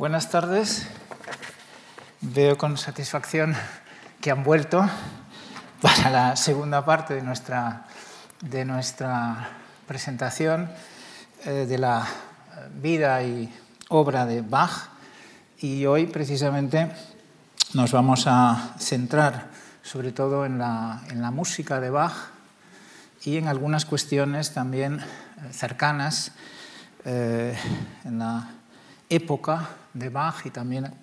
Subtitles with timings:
[0.00, 0.86] Buenas tardes.
[2.22, 3.54] Veo con satisfacción
[4.22, 4.88] que han vuelto
[5.82, 7.84] para la segunda parte de nuestra,
[8.40, 9.50] de nuestra
[9.86, 10.70] presentación
[11.44, 12.06] eh, de la
[12.80, 13.54] vida y
[13.90, 14.88] obra de Bach.
[15.58, 16.90] Y hoy precisamente
[17.74, 19.48] nos vamos a centrar
[19.82, 22.30] sobre todo en la, en la música de Bach
[23.22, 26.32] y en algunas cuestiones también eh, cercanas
[27.04, 27.54] eh,
[28.06, 28.48] en la
[29.10, 30.94] época de Bach y también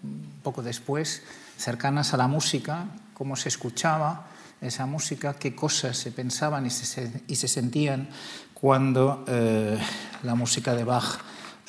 [0.42, 1.22] poco después,
[1.58, 4.27] cercanas a la música, cómo se escuchaba
[4.62, 8.09] esa música, qué cosas se pensaban y se, sentían
[8.54, 9.78] cuando eh,
[10.23, 11.20] la música de Bach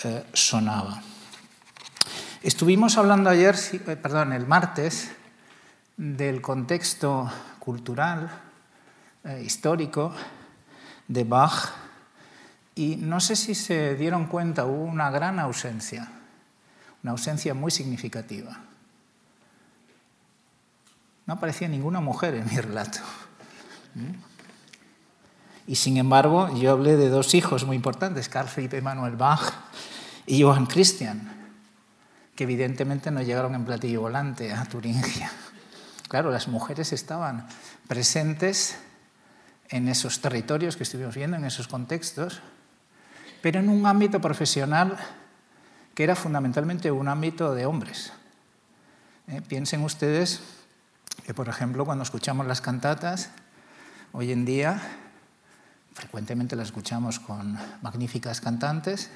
[0.05, 1.03] eh, sonaba.
[2.43, 5.11] Estuvimos hablando ayer, eh, perdón, el martes,
[5.97, 7.29] del contexto
[7.59, 8.31] cultural,
[9.43, 10.15] histórico
[11.09, 11.73] de Bach
[12.77, 16.09] y no sé si se dieron cuenta, hubo una gran ausencia
[17.03, 18.59] una ausencia muy significativa.
[21.27, 23.01] No aparecía ninguna mujer en mi relato.
[25.67, 29.53] Y sin embargo, yo hablé de dos hijos muy importantes, Carl Philipp Emanuel Bach
[30.27, 31.51] y Johann Christian,
[32.35, 35.31] que evidentemente no llegaron en platillo volante a Turingia.
[36.09, 37.47] Claro, las mujeres estaban
[37.87, 38.77] presentes
[39.69, 42.41] en esos territorios que estuvimos viendo, en esos contextos,
[43.43, 44.97] pero en un ámbito profesional
[45.99, 48.13] que era fundamentalmente un ámbito de hombres.
[49.27, 50.39] Eh, piensen ustedes
[51.27, 53.31] que, por ejemplo, cuando escuchamos las cantatas,
[54.13, 54.81] hoy en día
[55.95, 59.11] frecuentemente las escuchamos con magníficas cantantes.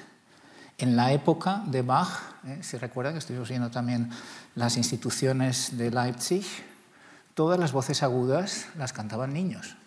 [0.77, 4.09] En la época de Bach, eh, si recuerdan que estuvimos viendo también
[4.53, 6.45] las instituciones de Leipzig,
[7.33, 9.77] todas las voces agudas las cantaban niños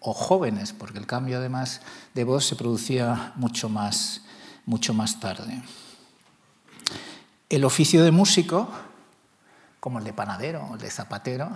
[0.00, 1.82] o jóvenes, porque el cambio además
[2.14, 4.22] de voz se producía mucho más,
[4.64, 5.62] mucho más tarde.
[7.48, 8.68] El oficio de músico,
[9.78, 11.50] como el de panadero o el de zapatero,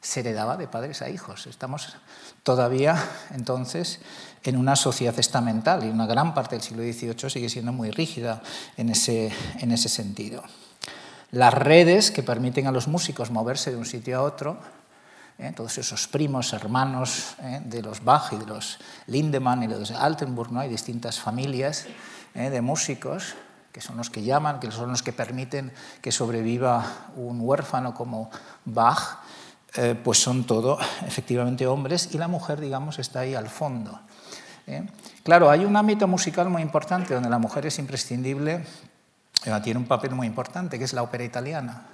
[0.00, 1.46] se heredaba de padres a hijos.
[1.46, 1.96] Estamos
[2.42, 2.96] todavía
[3.30, 4.00] entonces
[4.44, 8.40] en una sociedad estamental y una gran parte del siglo XVIII sigue siendo muy rígida
[8.76, 10.42] en ese, en ese sentido.
[11.32, 14.58] Las redes que permiten a los músicos moverse de un sitio a otro,
[15.38, 15.52] ¿eh?
[15.54, 17.60] todos esos primos, hermanos ¿eh?
[17.64, 20.60] de los Bach y de los Lindemann y de los Altenburg, ¿no?
[20.60, 21.86] hay distintas familias
[22.34, 22.50] ¿eh?
[22.50, 23.34] de músicos,
[23.72, 26.84] que son los que llaman, que son los que permiten que sobreviva
[27.16, 28.30] un huérfano como
[28.64, 29.20] Bach,
[29.76, 34.00] eh, pues son todo efectivamente hombres y la mujer, digamos, está ahí al fondo.
[34.66, 34.84] ¿eh?
[35.22, 38.64] Claro, hay un ámbito musical muy importante donde la mujer es imprescindible,
[39.44, 41.86] eh, tiene un papel muy importante, que es la ópera italiana.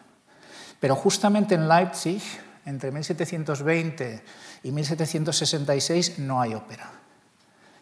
[0.81, 2.23] Pero justamente en Leipzig,
[2.65, 4.23] entre 1720
[4.63, 6.91] y 1766, no hay ópera.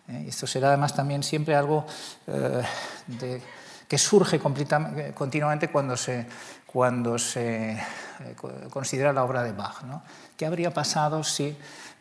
[0.07, 1.87] Esto será además también siempre algo
[2.27, 3.41] de
[3.95, 6.27] que surge continuamente cuando se,
[6.67, 7.79] cuando se eh,
[8.69, 9.85] considera la obra de Bach.
[9.85, 10.03] ¿no?
[10.37, 11.57] ¿Qué habría pasado si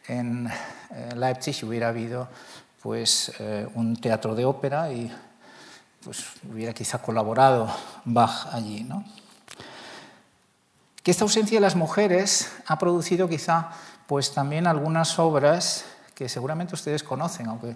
[0.08, 2.30] en eh, Leipzig hubiera habido
[2.82, 5.16] pues, eh, un teatro de ópera y
[6.04, 7.70] pues, hubiera quizá colaborado
[8.06, 8.84] Bach allí?
[8.84, 9.06] ¿no?
[11.04, 13.70] Que esta ausencia de las mujeres ha producido quizá
[14.08, 17.76] pues, también algunas obras que seguramente ustedes conocen, aunque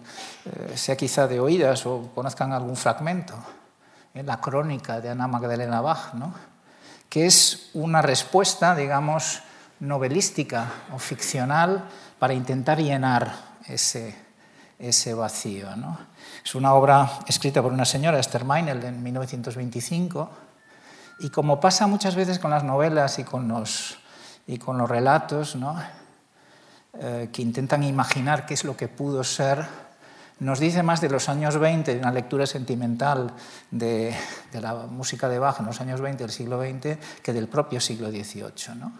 [0.73, 3.35] sea quizá de oídas o conozcan algún fragmento
[4.23, 6.33] la crónica de Ana Magdalena Bach, ¿no?
[7.09, 9.41] que es una respuesta, digamos,
[9.79, 11.85] novelística o ficcional
[12.19, 13.33] para intentar llenar
[13.67, 14.15] ese,
[14.79, 15.75] ese vacío.
[15.75, 15.97] ¿no?
[16.43, 20.29] Es una obra escrita por una señora, Esther Meinel, en 1925,
[21.19, 23.97] y como pasa muchas veces con las novelas y con los,
[24.45, 25.75] y con los relatos, ¿no?
[26.99, 29.67] Eh, que intentan imaginar qué es lo que pudo ser
[30.39, 33.31] nos dice más de los años 20, de una lectura sentimental
[33.71, 34.15] de,
[34.53, 38.09] la música de Bach en los años 20 del siglo XX, que del propio siglo
[38.09, 38.75] XVIII.
[38.75, 38.91] ¿no?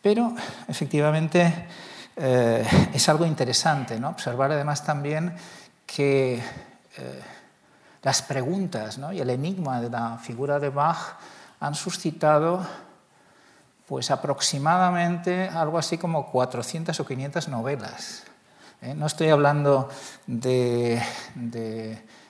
[0.00, 0.34] Pero
[0.68, 1.66] efectivamente
[2.16, 4.10] eh, es algo interesante ¿no?
[4.10, 5.34] observar además también
[5.84, 7.22] que eh,
[8.02, 11.18] las preguntas y el enigma de la figura de Bach
[11.58, 12.64] han suscitado
[13.86, 18.24] pues aproximadamente algo así como 400 o 500 novelas
[18.82, 18.94] ¿eh?
[18.94, 19.88] No estoy hablando
[20.26, 21.00] de,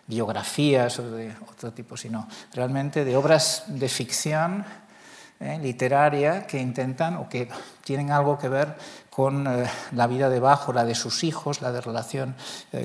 [0.06, 4.64] biografías o de otro tipo, sino realmente de obras de ficción
[5.40, 5.58] ¿eh?
[5.62, 7.48] literaria que intentan o que
[7.82, 8.76] tienen algo que ver
[9.08, 12.34] con eh, la vida de Bajo, la de sus hijos, la de relación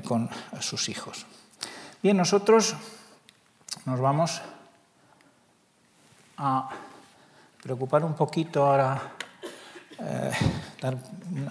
[0.07, 0.29] con
[0.59, 1.25] sus hijos.
[2.01, 2.75] Bien, nosotros
[3.85, 4.41] nos vamos
[6.37, 6.69] a
[7.61, 9.01] preocupar un poquito ahora
[10.81, 10.97] dar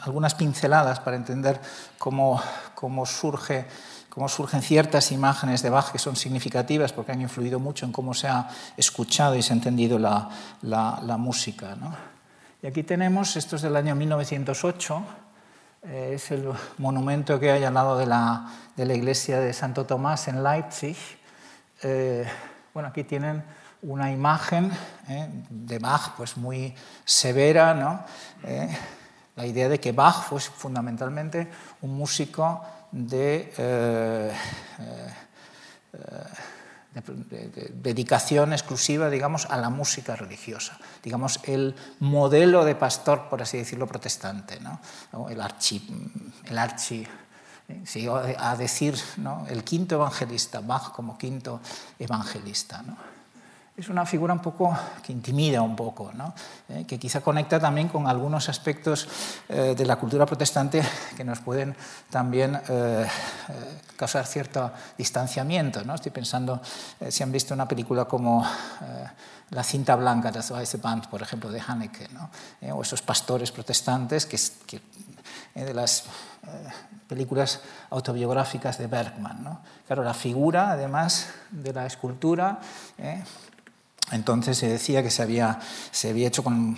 [0.03, 1.61] algunas pinceladas para entender
[1.99, 2.41] cómo,
[2.75, 3.67] cómo, surge,
[4.09, 8.15] cómo surgen ciertas imágenes de Bach que son significativas porque han influido mucho en cómo
[8.15, 10.29] se ha escuchado y se ha entendido la,
[10.63, 11.75] la, música.
[11.77, 11.95] ¿no?
[12.63, 15.03] Y aquí tenemos, esto es del año 1908,
[15.89, 18.47] eh, es el monumento que hay al lado de la,
[18.77, 20.97] de la iglesia de Santo Tomás en Leipzig.
[21.83, 22.27] Eh,
[22.73, 23.45] bueno, aquí tienen
[23.83, 24.73] una imagen
[25.09, 26.75] eh, de Bach pues muy
[27.05, 28.05] severa, ¿no?
[29.37, 31.49] La idea de que Bach fue fundamentalmente
[31.83, 34.33] un músico de, eh,
[35.93, 40.79] eh, dedicación exclusiva, digamos, a la música religiosa.
[41.03, 44.81] Digamos, el modelo de pastor, por así decirlo, protestante, ¿no?
[45.29, 45.87] el archi,
[46.47, 47.07] el archi
[47.69, 49.47] eh, a decir ¿no?
[49.51, 51.61] el quinto evangelista, Bach como quinto
[51.99, 52.81] evangelista.
[52.83, 52.97] ¿no?
[53.77, 56.33] Es una figura un poco que intimida un poco, ¿no?
[56.69, 59.07] Eh, que quizá conecta también con algunos aspectos
[59.49, 60.83] eh, de la cultura protestante
[61.17, 61.77] que nos pueden
[62.09, 63.07] también eh,
[63.97, 65.85] causar cierto distanciamiento.
[65.85, 65.95] ¿no?
[65.95, 66.61] Estoy pensando,
[67.09, 68.47] si han visto una película como
[69.51, 72.31] La cinta blanca de Weiße Band, por ejemplo, de Haneke, ¿no?
[72.75, 74.37] o esos pastores protestantes que,
[74.67, 74.81] que
[75.55, 76.05] de las
[77.07, 79.61] películas autobiográficas de Bergman.
[79.87, 82.59] Claro, la figura, además de la escultura,
[84.13, 85.59] entonces se decía que se había,
[85.91, 86.77] se había hecho con,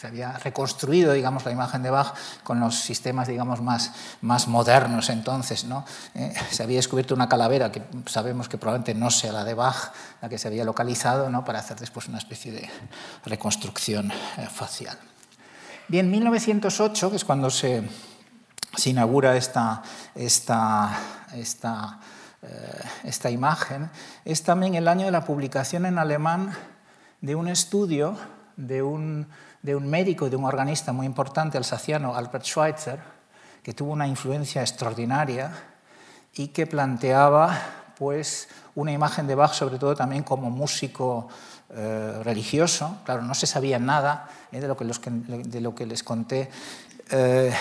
[0.00, 3.92] se había reconstruido, digamos, la imagen de Bach con los sistemas, digamos, más,
[4.22, 5.84] más modernos entonces, ¿no?
[6.14, 9.92] Eh, se había descubierto una calavera que sabemos que probablemente no sea la de Bach,
[10.22, 11.44] la que se había localizado, ¿no?
[11.44, 12.70] Para hacer después una especie de
[13.26, 14.96] reconstrucción eh, facial.
[15.88, 17.82] Bien, 1908, que es cuando se,
[18.76, 19.82] se inaugura esta,
[20.14, 20.98] esta,
[21.34, 22.19] esta eh,
[23.04, 23.90] esta imagen,
[24.24, 26.52] es también el año de la publicación en alemán
[27.20, 28.16] de un estudio
[28.56, 29.26] de un,
[29.62, 33.00] de un médico y de un organista muy importante, alsaciano, Albert Schweitzer,
[33.62, 35.52] que tuvo una influencia extraordinaria
[36.34, 37.58] y que planteaba
[37.98, 41.28] pues, una imagen de Bach, sobre todo también como músico
[41.70, 42.98] eh, religioso.
[43.04, 46.50] Claro, no se sabía nada eh, de, lo que de lo que les conté
[47.12, 47.52] eh,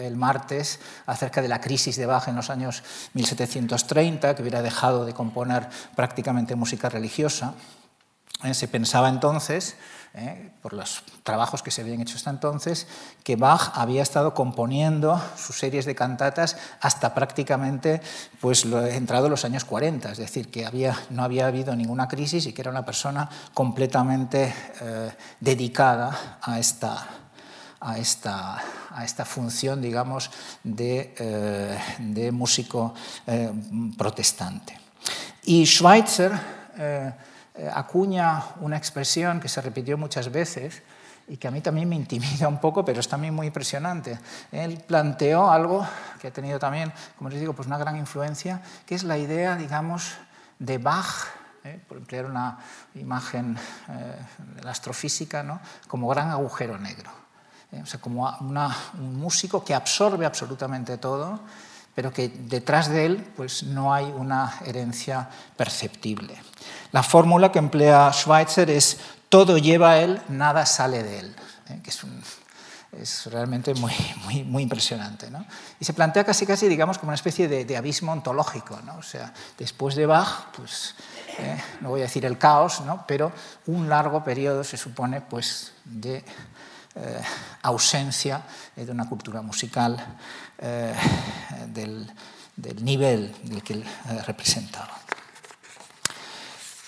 [0.00, 2.82] el martes acerca de la crisis de Bach en los años
[3.14, 7.54] 1730, que hubiera dejado de componer prácticamente música religiosa.
[8.44, 9.76] Eh, se pensaba entonces,
[10.14, 12.86] eh, por los trabajos que se habían hecho hasta entonces,
[13.22, 18.00] que Bach había estado componiendo sus series de cantatas hasta prácticamente
[18.40, 22.46] pues, lo, entrado los años 40, es decir, que había, no había habido ninguna crisis
[22.46, 24.54] y que era una persona completamente
[25.40, 27.27] dedicada a esta,
[27.80, 30.30] a esta, a esta función, digamos,
[30.64, 32.94] de, eh, músico
[33.26, 33.52] eh,
[33.96, 34.78] protestante.
[35.44, 36.32] Y Schweitzer
[36.76, 37.12] eh,
[37.72, 40.82] acuña una expresión que se repitió muchas veces
[41.28, 44.18] y que a mí también me intimida un poco, pero es también muy impresionante.
[44.50, 45.86] Él planteó algo
[46.20, 49.56] que ha tenido también, como les digo, pues una gran influencia, que es la idea,
[49.56, 50.14] digamos,
[50.58, 51.28] de Bach,
[51.86, 52.58] por emplear una
[52.94, 53.58] imagen
[54.56, 55.60] de la astrofísica, ¿no?
[55.86, 57.10] como gran agujero negro.
[57.72, 57.80] ¿Eh?
[57.82, 61.40] o sea, como un músico que absorbe absolutamente todo,
[61.94, 66.40] pero que detrás de él pues, no hay una herencia perceptible.
[66.92, 68.98] La fórmula que emplea Schweitzer es
[69.28, 71.36] todo lleva a él, nada sale de él,
[71.68, 71.80] ¿eh?
[71.82, 72.00] que es,
[72.92, 73.92] es, realmente muy,
[74.24, 75.30] muy, muy impresionante.
[75.30, 75.44] ¿no?
[75.80, 78.78] Y se plantea casi, casi digamos, como una especie de, abismo ontológico.
[78.84, 78.96] ¿no?
[78.96, 80.94] O sea, después de Bach, pues,
[81.38, 81.60] ¿eh?
[81.80, 83.04] no voy a decir el caos, ¿no?
[83.08, 83.32] pero
[83.66, 86.24] un largo periodo se supone pues, de
[87.00, 87.22] eh,
[87.62, 88.42] ausencia
[88.74, 89.96] de una cultura musical
[90.58, 90.92] eh,
[91.68, 92.10] del,
[92.82, 94.98] nivel del que él eh, representaba.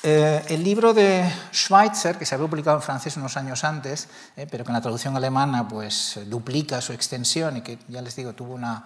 [0.02, 4.08] el libro de Schweitzer, que se había publicado en francés unos años antes,
[4.50, 8.32] pero que en la traducción alemana pues, duplica su extensión y que, ya les digo,
[8.32, 8.84] tuvo, una,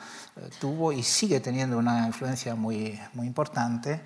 [0.60, 4.02] tuvo y sigue teniendo una influencia muy, muy importante,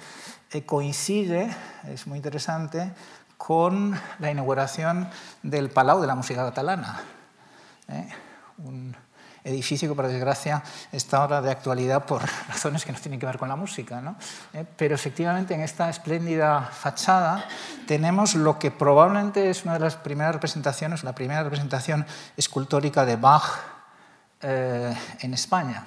[0.66, 1.54] coincide,
[1.86, 2.92] es muy interesante,
[3.38, 5.08] con la inauguración
[5.42, 7.00] del Palau de la Música Catalana,
[7.88, 8.08] ¿eh?
[8.58, 8.94] un
[9.44, 13.38] edificio que, por desgracia, está ahora de actualidad por razones que no tienen que ver
[13.38, 14.00] con la música.
[14.02, 14.16] ¿no?
[14.52, 14.66] ¿Eh?
[14.76, 17.46] Pero efectivamente, en esta espléndida fachada
[17.86, 22.04] tenemos lo que probablemente es una de las primeras representaciones, la primera representación
[22.36, 23.44] escultórica de Bach
[24.42, 25.86] eh, en España.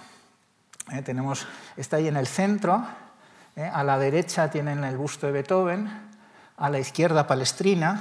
[1.04, 2.84] tenemos, está ahí en el centro,
[3.56, 6.11] a la derecha tienen el busto de Beethoven,
[6.62, 8.00] a la izquierda Palestrina,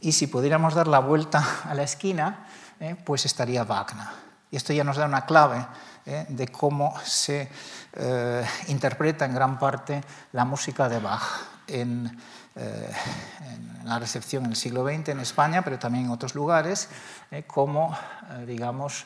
[0.00, 2.46] y si pudiéramos dar la vuelta a la esquina,
[2.80, 4.08] eh, pues estaría Wagner.
[4.50, 5.64] Y esto ya nos da una clave
[6.04, 7.48] eh, de cómo se
[7.92, 10.02] eh, interpreta en gran parte
[10.32, 11.22] la música de Bach
[11.68, 12.20] en,
[12.56, 16.88] en, la recepción en el siglo XX en España, pero también en otros lugares,
[17.46, 17.96] como,
[18.46, 19.04] digamos,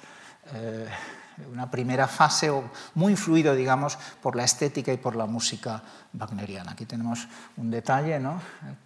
[1.50, 2.50] una primera fase
[2.94, 5.82] muy influido, digamos, por la estética y por la música
[6.12, 6.72] wagneriana.
[6.72, 8.40] Aquí tenemos un detalle, ¿no?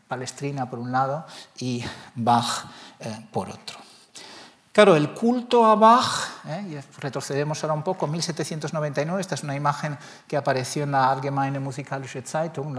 [0.09, 1.27] Palestrina por un lado
[1.59, 1.85] y
[2.15, 2.67] Bach
[3.01, 3.94] eh, por otro.
[4.75, 6.83] Claro, el culto a Bach, ¿eh?
[6.99, 12.23] retrocedemos ahora un poco, 1799, esta es una imagen que apareció en la Allgemeine Musikalische
[12.23, 12.77] Zeitung,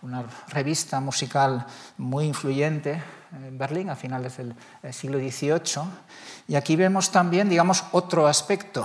[0.00, 1.66] una revista musical
[1.98, 4.54] muy influyente en Berlín a finales del
[4.94, 5.82] siglo XVIII.
[6.48, 8.82] Y aquí vemos también, digamos, otro aspecto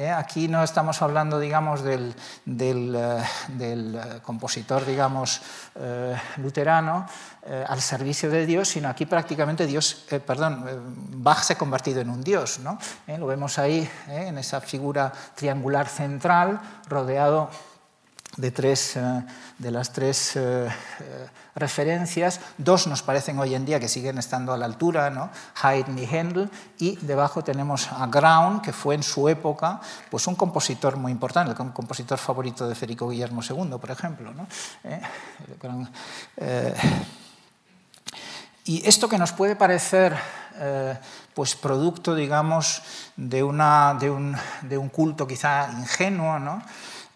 [0.00, 0.10] ¿eh?
[0.10, 2.14] Aquí no estamos hablando, digamos, del,
[2.46, 3.22] eh,
[3.60, 5.42] eh, compositor, digamos,
[6.38, 7.06] luterano
[7.66, 10.64] al servicio de Dios, sino aquí prácticamente Dios, perdón,
[11.22, 12.78] Bach se ha convertido en un Dios, ¿no?
[13.06, 17.50] Lo vemos ahí en esa figura triangular central, rodeado
[18.36, 18.98] de, tres,
[19.58, 20.38] de las tres
[21.60, 25.30] referencias, dos nos parecen hoy en día que siguen estando a la altura, ¿no?
[25.62, 30.34] Haydn y Händel, y debajo tenemos a Graun, que fue en su época pues un
[30.34, 34.32] compositor muy importante, el compositor favorito de Federico Guillermo II, por ejemplo.
[34.32, 34.46] ¿no?
[38.64, 40.16] y esto que nos puede parecer
[41.34, 42.82] pues producto, digamos,
[43.16, 46.62] de, una, de, un, de un culto quizá ingenuo, ¿no?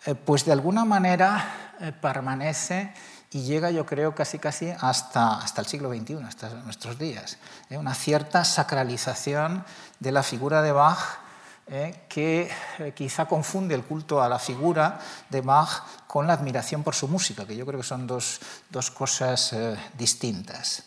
[0.06, 2.92] Eh, pues de alguna manera eh, permanece
[3.34, 7.36] y llega yo creo casi casi hasta, hasta el siglo XXI, hasta nuestros días.
[7.68, 7.76] ¿eh?
[7.76, 9.64] Una cierta sacralización
[10.00, 11.18] de la figura de Bach
[12.08, 12.50] que
[12.94, 15.00] quizá confunde el culto a la figura
[15.30, 18.38] de Bach con la admiración por su música, que yo creo que son dos,
[18.68, 19.56] dos cosas
[19.96, 20.84] distintas.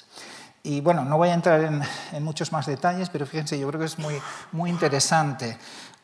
[0.62, 3.80] Y bueno, no voy a entrar en, en, muchos más detalles, pero fíjense, yo creo
[3.80, 5.58] que es muy, muy interesante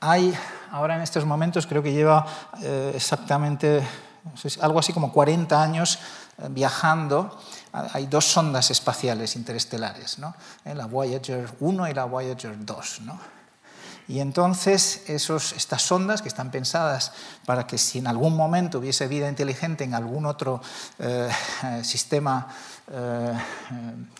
[0.05, 0.37] hay
[0.71, 2.25] ahora en estos momentos, creo que lleva
[2.61, 3.81] eh, exactamente
[4.61, 5.99] algo así como 40 años eh,
[6.49, 7.39] viajando.
[7.71, 10.35] Hay dos sondas espaciales interestelares, ¿no?
[10.65, 13.01] Eh, la Voyager 1 y la Voyager 2.
[13.01, 13.19] ¿no?
[14.07, 17.13] Y entonces esos, estas sondas que están pensadas
[17.45, 20.61] para que si en algún momento hubiese vida inteligente en algún otro
[21.81, 22.47] sistema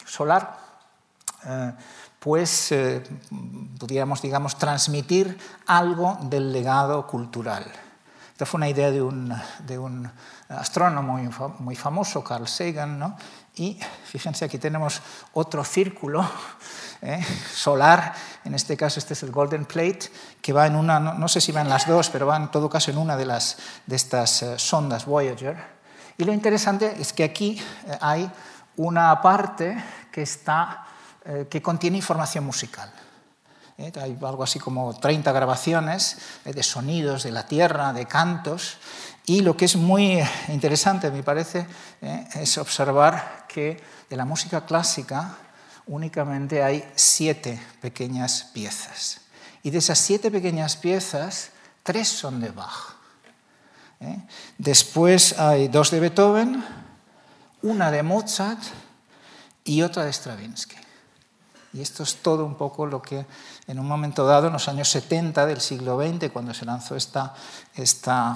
[0.05, 0.57] solar,
[2.23, 3.03] pues eh,
[3.77, 7.65] pudiéramos, digamos, transmitir algo del legado cultural.
[8.33, 10.11] Esta fue una idea de un, de un
[10.49, 11.19] astrónomo
[11.59, 13.15] muy, famoso, Carl Sagan, ¿no?
[13.55, 15.01] y fíjense, aquí tenemos
[15.33, 16.27] otro círculo
[17.03, 17.23] ¿eh?
[17.53, 18.11] solar,
[18.43, 20.11] en este caso este es el Golden Plate,
[20.41, 22.67] que va en una, no, sé si va en las dos, pero va en todo
[22.67, 25.55] caso en una de, las, de estas eh, sondas Voyager.
[26.17, 27.61] Y lo interesante es que aquí
[28.01, 28.29] hay
[28.77, 29.77] una parte
[30.11, 30.87] que está
[31.25, 32.91] eh, que contiene información musical.
[33.77, 38.77] Eh, hay algo así como 30 grabaciones eh, de sonidos de la tierra, de cantos,
[39.25, 41.65] y lo que es muy interesante, me parece,
[42.01, 45.37] es observar que de la música clásica
[45.87, 49.21] únicamente hay siete pequeñas piezas.
[49.63, 51.51] Y de esas siete pequeñas piezas,
[51.83, 52.97] tres son de Bach.
[54.57, 56.61] Después hay dos de Beethoven,
[57.61, 58.61] una de Mozart
[59.63, 60.75] y otra de Stravinsky.
[61.73, 63.25] Y esto es todo un poco lo que
[63.67, 67.33] en un momento dado, en los años 70 del siglo XX, cuando se lanzó esta,
[67.75, 68.35] esta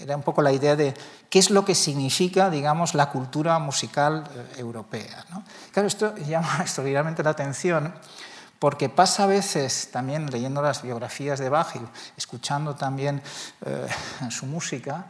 [0.00, 0.94] era un poco la idea de
[1.28, 5.24] qué es lo que significa, digamos, la cultura musical eh, europea.
[5.72, 7.94] Claro, esto llama extraordinariamente la atención
[8.58, 11.80] porque pasa a veces, también leyendo las biografías de Bach y
[12.18, 13.22] escuchando también
[13.64, 13.86] eh,
[14.28, 15.06] su música,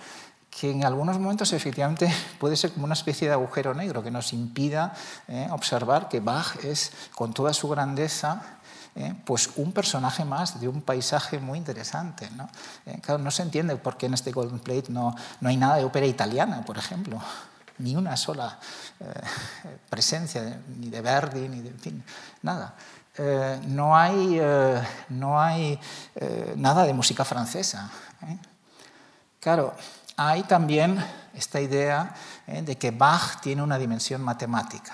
[0.48, 4.32] que en algunos momentos efectivamente puede ser como una especie de agujero negro que nos
[4.32, 4.94] impida
[5.26, 8.59] eh, observar que Bach es, con toda su grandeza,
[8.94, 12.28] eh, pues un personaje más de un paisaje muy interesante.
[12.30, 12.48] ¿no?
[12.86, 15.76] Eh, claro, no se entiende por qué en este Golden Plate no, no hay nada
[15.76, 17.20] de ópera italiana, por ejemplo,
[17.78, 18.58] ni una sola
[19.88, 22.04] presencia, ni de Verdi, ni de fin,
[22.42, 22.74] nada.
[23.68, 24.38] no hay,
[25.08, 25.80] no hay
[26.56, 27.90] nada de música francesa.
[29.40, 29.74] Claro,
[30.18, 32.14] hay también esta idea
[32.46, 34.92] eh, de que Bach tiene una dimensión matemática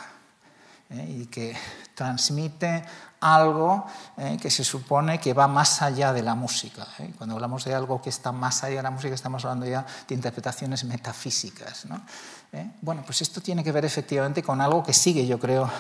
[0.91, 1.57] eh, y que
[1.95, 2.85] transmite
[3.21, 6.87] algo eh, que se supone que va más allá de la música.
[7.17, 10.15] Cuando hablamos de algo que está más allá de la música, estamos hablando ya de
[10.15, 11.87] interpretaciones metafísicas.
[12.81, 15.71] Bueno, pues esto tiene que ver efectivamente con algo que sigue, yo creo,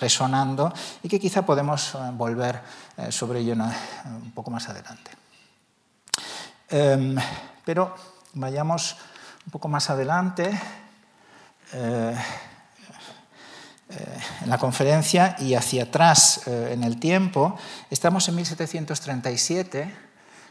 [0.00, 2.60] resonando y que quizá podemos volver
[3.10, 5.10] sobre ello un poco más adelante.
[6.68, 7.14] Em,
[7.64, 7.94] pero
[8.34, 8.96] vayamos
[9.46, 10.50] un poco más adelante
[11.72, 12.55] eh, eh,
[13.88, 17.56] en la conferencia y hacia atrás eh, en el tiempo,
[17.90, 19.94] estamos en 1737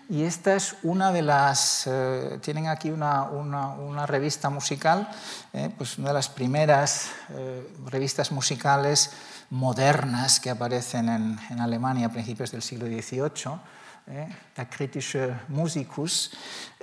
[0.07, 1.89] y esta es una de las,
[2.41, 5.09] tienen aquí una, una, revista musical,
[5.79, 7.07] pues una de las primeras
[7.87, 9.09] revistas musicales
[9.49, 13.59] modernas que aparecen en, en, Alemania a principios del siglo XVIII,
[14.07, 16.29] eh, der kritische Musikus,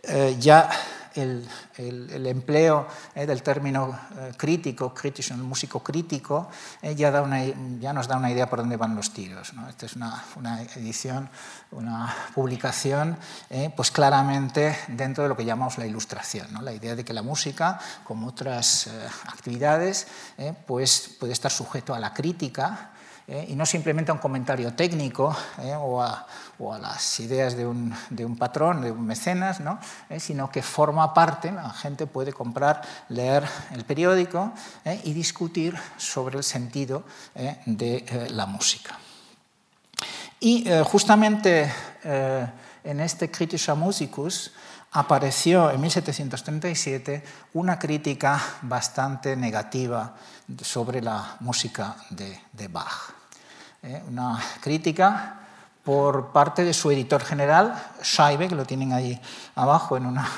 [0.02, 0.68] eh, ya
[1.14, 3.96] el, el, empleo eh, del término
[4.36, 6.50] crítico, crítico, el músico crítico,
[6.82, 7.44] ya, da una,
[7.78, 9.54] ya, nos da una idea por dónde van los tiros.
[9.54, 9.68] ¿no?
[9.68, 11.28] Esta es una, una, edición,
[11.70, 13.16] una publicación,
[13.76, 16.60] pues claramente dentro de lo que llamamos la ilustración, ¿no?
[16.60, 18.88] la idea de que la música, como otras
[19.28, 20.08] actividades,
[20.66, 22.92] pues puede estar sujeto a la crítica
[23.26, 23.46] ¿eh?
[23.48, 25.74] y no simplemente a un comentario técnico ¿eh?
[25.74, 26.26] o, a,
[26.70, 29.78] a, las ideas de un, de un, patrón, de un mecenas, ¿no?
[30.10, 30.20] ¿Eh?
[30.20, 34.52] sino que forma parte, la gente puede comprar, leer el periódico
[35.02, 37.04] y discutir sobre el sentido
[37.64, 38.98] de la música.
[40.40, 41.72] Y justamente
[42.84, 44.52] en este Kritischer Musicus
[44.92, 47.22] apareció en 1737
[47.54, 50.14] una crítica bastante negativa
[50.60, 53.14] sobre la música de, Bach.
[53.82, 55.41] Eh, una crítica
[55.84, 59.20] por parte de su editor general, Scheibe, que lo tienen ahí
[59.56, 60.28] abajo, en una,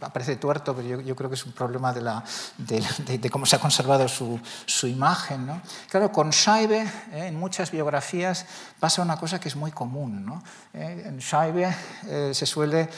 [0.00, 2.24] aparece tuerto, pero yo, creo que es un problema de, la,
[2.56, 5.46] de, cómo se ha conservado su, su imagen.
[5.46, 5.60] ¿no?
[5.90, 6.80] Claro, con Scheibe,
[7.12, 8.46] eh, en muchas biografías,
[8.80, 10.24] pasa una cosa que es muy común.
[10.24, 10.42] ¿no?
[10.72, 11.74] Eh, en Scheibe
[12.06, 12.88] eh, se, suele,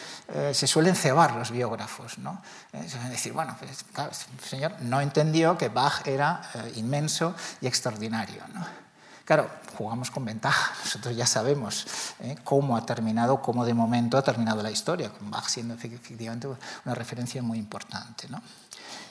[0.53, 2.19] se suelen cebar los biógrafos.
[2.19, 2.41] ¿no?
[2.73, 6.41] se suelen decir, bueno, pues, claro, el señor no entendió que Bach era
[6.77, 8.43] inmenso y extraordinario.
[8.55, 8.86] ¿no?
[9.27, 10.73] Claro, jugamos con ventaja.
[10.85, 11.87] Nosotros ya sabemos
[12.21, 12.37] ¿eh?
[12.45, 16.47] cómo ha terminado, cómo de momento ha terminado la historia, con Bach siendo efectivamente
[16.85, 18.29] una referencia muy importante.
[18.29, 18.41] ¿no?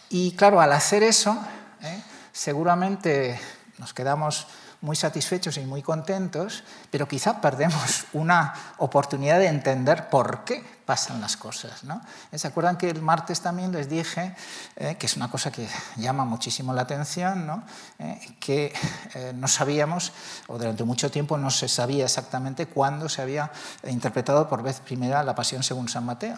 [0.09, 1.37] Y claro, al hacer eso,
[1.81, 2.01] ¿eh?
[2.31, 3.37] seguramente
[3.77, 4.47] nos quedamos
[4.79, 11.19] muy satisfechos y muy contentos, pero quizá perdemos una oportunidad de entender por qué pasan
[11.19, 11.83] las cosas.
[11.83, 12.01] ¿no?
[12.33, 14.35] ¿Se acuerdan que el martes también les dije,
[14.75, 17.63] eh, que es una cosa que llama muchísimo la atención, ¿no?
[17.99, 18.73] Eh, que
[19.15, 20.13] eh, no sabíamos,
[20.47, 23.51] o durante mucho tiempo no se sabía exactamente cuándo se había
[23.87, 26.37] interpretado por vez primera la Pasión según San Mateo?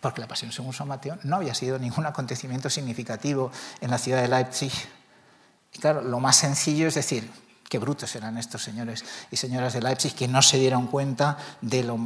[0.00, 3.50] Porque la Pasión según San Mateo no había sido ningún acontecimiento significativo
[3.80, 4.72] en la ciudad de Leipzig.
[5.72, 7.30] Y claro, lo más sencillo es decir,
[7.68, 11.82] Qué brutos eran estos señores y señoras de Leipzig que no se dieron cuenta de
[11.82, 11.98] lo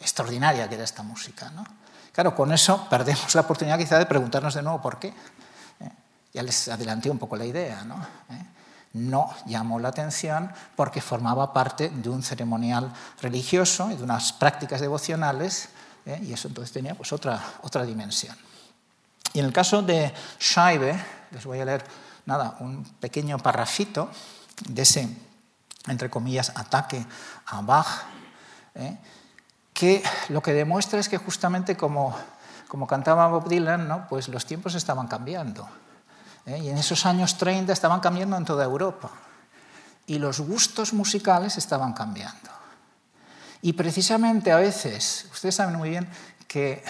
[0.00, 1.50] extraordinaria que era esta música.
[1.50, 1.64] ¿no?
[2.12, 5.08] Claro, con eso perdemos la oportunidad quizá de preguntarnos de nuevo por qué.
[5.08, 5.90] ¿Eh?
[6.34, 7.84] Ya les adelanté un poco la idea.
[7.84, 7.96] ¿no?
[8.30, 8.44] ¿Eh?
[8.94, 14.80] no llamó la atención porque formaba parte de un ceremonial religioso y de unas prácticas
[14.80, 15.68] devocionales
[16.06, 16.20] ¿eh?
[16.22, 18.36] y eso entonces tenía pues, otra, otra dimensión.
[19.32, 20.98] Y en el caso de Scheibe,
[21.30, 21.84] les voy a leer
[22.26, 24.10] nada, un pequeño parrafito
[24.66, 25.08] de ese,
[25.86, 27.04] entre comillas, ataque
[27.46, 27.86] a Bach.
[29.78, 32.16] Que lo que demuestra es que justamente como,
[32.88, 34.08] cantaba Bob Dylan, ¿no?
[34.08, 35.68] pues los tiempos estaban cambiando.
[36.46, 36.58] ¿eh?
[36.58, 39.08] Y en esos años 30 estaban cambiando en toda Europa.
[40.08, 42.50] Y los gustos musicales estaban cambiando.
[43.62, 46.08] Y precisamente a veces, ustedes saben muy bien
[46.48, 46.82] que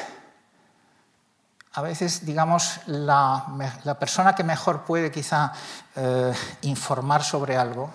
[1.74, 5.53] a veces, digamos, la, persona que mejor puede quizá
[5.94, 7.90] eh, informar sobre algo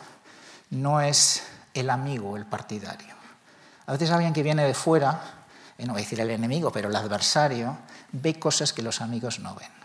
[0.69, 1.41] no es
[1.73, 3.22] el amigo, el partidario.
[3.85, 5.21] A veces alguien que viene de fuera,
[5.79, 7.77] no voy a decir el enemigo, pero el adversario,
[8.11, 9.83] ve cosas que los amigos no ven.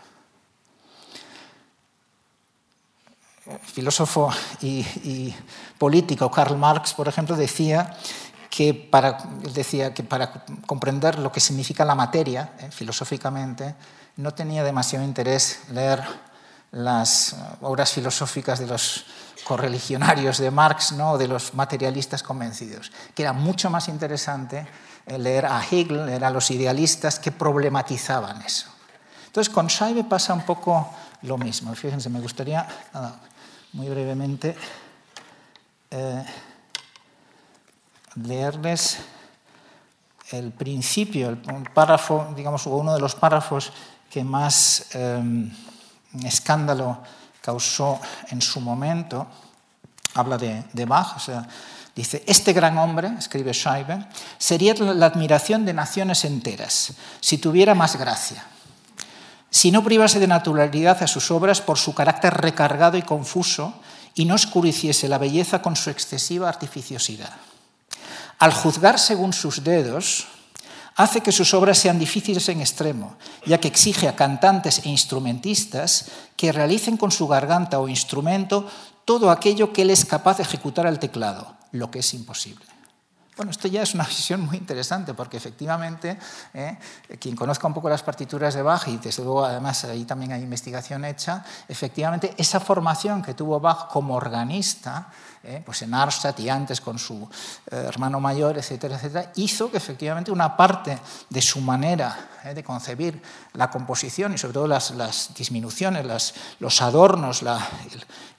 [3.63, 4.29] filósofo
[4.61, 5.33] y,
[5.77, 7.97] político Karl Marx, por ejemplo, decía
[8.49, 9.17] que para,
[10.65, 13.75] comprender lo que significa la materia, eh, filosóficamente,
[14.17, 16.03] no tenía demasiado interés leer
[16.71, 19.05] las obras filosóficas de los
[19.49, 21.17] correligionarios de Marx ¿no?
[21.17, 24.67] de los materialistas convencidos, que era mucho más interesante
[25.07, 28.67] eh, leer a Hegel, leer a los idealistas que problematizaban eso.
[29.25, 31.73] Entonces, con Scheibe pasa un poco lo mismo.
[31.73, 32.67] Fíjense, me gustaría,
[33.73, 34.55] muy brevemente,
[35.89, 36.23] eh,
[38.21, 38.99] leerles
[40.29, 41.37] el principio, el
[41.73, 43.73] párrafo, digamos, uno de los párrafos
[44.11, 45.51] que más em,
[46.23, 47.01] escándalo
[47.41, 47.99] causó
[48.29, 49.27] en su momento,
[50.13, 51.17] habla de, Bach,
[51.95, 54.05] dice, este gran hombre, escribe Scheibe,
[54.37, 58.43] sería la admiración de naciones enteras, si tuviera más gracia,
[59.49, 63.73] si no privase de naturalidad a sus obras por su carácter recargado y confuso
[64.13, 67.33] y no oscureciese la belleza con su excesiva artificiosidad.
[68.37, 70.27] Al juzgar según sus dedos,
[70.99, 76.11] hace que sus obras sean difíciles en extremo, ya que exige a cantantes e instrumentistas
[76.35, 78.67] que realicen con su garganta o instrumento
[79.05, 82.65] todo aquello que él es capaz de ejecutar al teclado, lo que es imposible.
[83.37, 86.19] Bueno, esto ya es una visión muy interesante porque efectivamente
[86.53, 86.77] eh,
[87.17, 90.41] quien conozca un poco las partituras de Bach y desde luego además ahí también hay
[90.41, 95.07] investigación hecha, efectivamente esa formación que tuvo Bach como organista,
[95.43, 97.29] eh, pues en Arstadt y antes con su
[97.71, 100.97] eh, hermano mayor, etcétera, etcétera, hizo que efectivamente una parte
[101.29, 103.21] de su manera de concebir
[103.53, 107.43] la composición y sobre todo las, disminuciones, los adornos,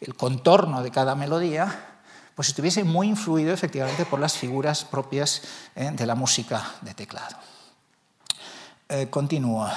[0.00, 1.90] el contorno de cada melodía,
[2.40, 5.42] pues estuviese muy influido efectivamente por las figuras propias
[5.74, 7.36] eh, de la música de teclado.
[8.88, 9.70] Eh, continúa.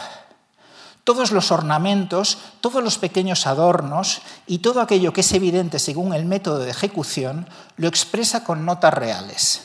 [1.03, 6.25] Todos los ornamentos, todos los pequeños adornos y todo aquello que es evidente según el
[6.25, 9.63] método de ejecución lo expresa con notas reales,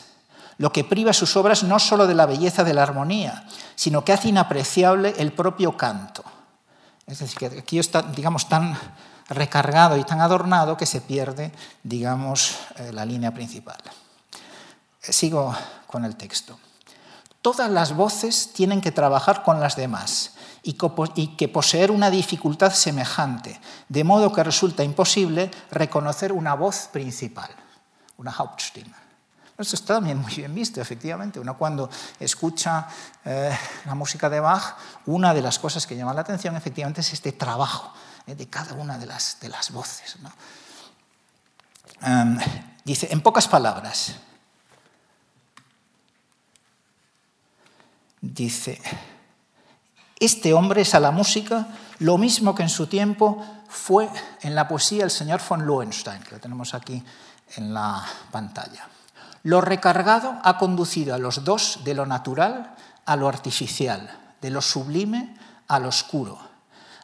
[0.57, 4.11] lo que priva sus obras no solo de la belleza de la armonía, sino que
[4.11, 6.25] hace inapreciable el propio canto.
[7.07, 8.77] Es decir, que aquí está, digamos, tan
[9.29, 13.77] recargado y tan adornado que se pierde, digamos, eh, la línea principal.
[15.03, 15.55] Eh, sigo
[15.87, 16.59] con el texto.
[17.41, 23.59] Todas las voces tienen que trabajar con las demás y que poseer una dificultad semejante,
[23.87, 27.49] de modo que resulta imposible reconocer una voz principal,
[28.17, 29.09] una Hauptstimme.
[29.59, 31.37] Esto está también muy bien visto, efectivamente.
[31.37, 32.87] Uno cuando escucha
[33.25, 33.53] eh,
[33.85, 37.33] la música de Bach, una de las cosas que llama la atención efectivamente es este
[37.33, 37.93] trabajo
[38.25, 38.35] ¿eh?
[38.35, 40.15] de cada una de las, de las voces.
[42.01, 42.39] Em,
[42.85, 44.15] dice, en pocas palabras,
[48.21, 48.81] dice,
[50.19, 51.67] este hombre es a la música
[51.99, 54.09] lo mismo que en su tiempo fue
[54.41, 57.03] en la poesía el señor von Lohenstein, que lo tenemos aquí
[57.55, 58.87] en la pantalla.
[59.43, 64.07] Lo recargado ha conducido a los dos de lo natural a lo artificial,
[64.39, 65.35] de lo sublime
[65.67, 66.37] a lo oscuro,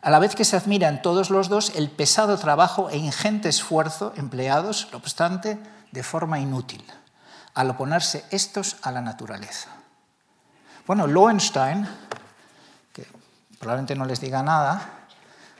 [0.01, 3.49] a la vez que se admira en todos los dos el pesado trabajo e ingente
[3.49, 5.57] esfuerzo empleados, no obstante,
[5.91, 6.85] de forma inútil,
[7.55, 9.69] al oponerse estos a la naturaleza.
[10.85, 12.04] Bueno, Lohenstein, que
[13.59, 15.05] probablemente no les diga nada,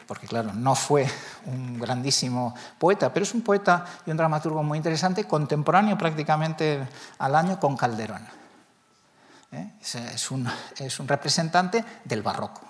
[0.08, 1.08] porque claro, no fue
[1.46, 7.36] un grandísimo poeta, pero es un poeta y un dramaturgo muy interesante, contemporáneo prácticamente al
[7.36, 8.26] año con Calderón.
[9.52, 9.74] ¿Eh?
[9.82, 12.62] Es, un, es un representante del barroco.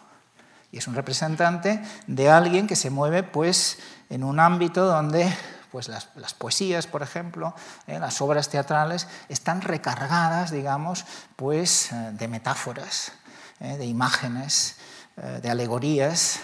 [0.72, 5.34] Y es un representante de alguien que se mueve pues, en un ámbito donde
[5.72, 7.54] pues las, poesías, por ejemplo,
[7.88, 13.12] eh, las obras teatrales, están recargadas, digamos, pues, eh, de metáforas,
[13.60, 14.76] de imágenes,
[15.16, 16.40] de alegorías,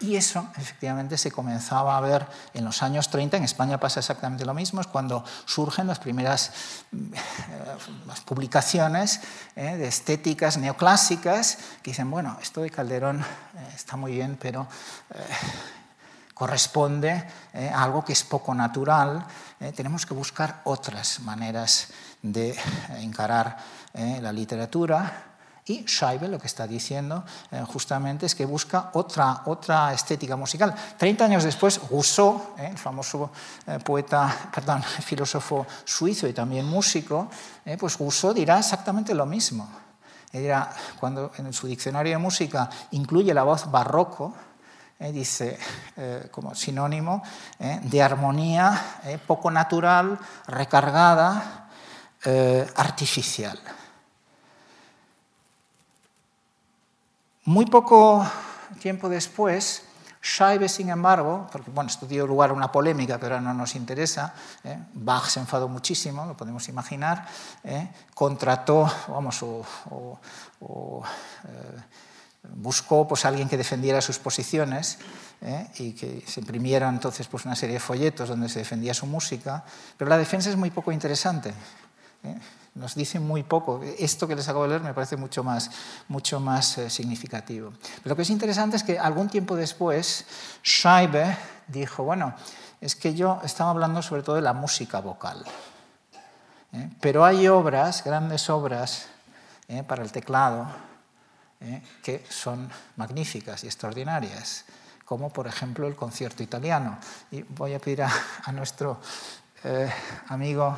[0.00, 4.44] y eso efectivamente se comenzaba a ver en los años 30, en España pasa exactamente
[4.44, 6.52] lo mismo, es cuando surgen las primeras
[6.92, 7.16] eh,
[8.24, 9.20] publicaciones
[9.54, 14.66] eh, de estéticas neoclásicas que dicen, bueno, esto de Calderón eh, está muy bien, pero
[16.34, 19.24] corresponde a algo que es poco natural,
[19.74, 21.88] tenemos que buscar otras maneras
[22.20, 22.54] de
[22.98, 23.56] encarar
[23.94, 25.35] la literatura
[25.68, 30.72] y Scheibe lo que está diciendo eh, justamente es que busca otra, otra estética musical.
[30.96, 33.32] Treinta años después, Rousseau, eh, el famoso
[33.66, 37.28] eh, poeta, perdón, filósofo suizo y también músico,
[37.78, 39.68] pues Rousseau dirá exactamente lo mismo.
[40.32, 44.34] dirá, cuando en su diccionario de música incluye la voz barroco,
[44.98, 45.58] dice
[46.30, 47.22] como sinónimo
[47.58, 51.68] de armonía poco natural, recargada,
[52.76, 53.58] artificial.
[57.46, 58.28] Muy poco
[58.80, 59.84] tiempo después,
[60.20, 64.34] Scheibe, sin embargo, porque bueno, esto dio lugar a una polémica, pero no nos interesa,
[64.64, 64.76] ¿eh?
[64.94, 67.24] Bach se enfadó muchísimo, lo podemos imaginar,
[67.62, 67.88] ¿eh?
[68.14, 69.64] contrató, vamos, o,
[71.44, 71.80] eh,
[72.56, 74.98] buscó pues, a alguien que defendiera sus posiciones
[75.78, 79.62] y que se imprimiera entonces pues, una serie de folletos donde se defendía su música,
[79.96, 81.54] pero la defensa es muy poco interesante
[82.76, 83.80] nos dice muy poco.
[83.98, 85.70] Esto que les acabo de leer me parece mucho más,
[86.08, 87.72] mucho más eh, significativo.
[88.04, 90.26] Lo que es interesante es que algún tiempo después,
[90.62, 91.36] Scheibe
[91.66, 92.34] dijo, bueno,
[92.80, 95.44] es que yo estaba hablando sobre todo de la música vocal.
[96.72, 96.90] ¿eh?
[97.00, 99.06] Pero hay obras, grandes obras
[99.68, 99.82] ¿eh?
[99.82, 100.66] para el teclado,
[102.02, 104.66] que son magníficas y extraordinarias,
[105.06, 106.98] como por ejemplo el concierto italiano.
[107.30, 109.00] Y voy a pedir a nuestro
[110.28, 110.76] amigo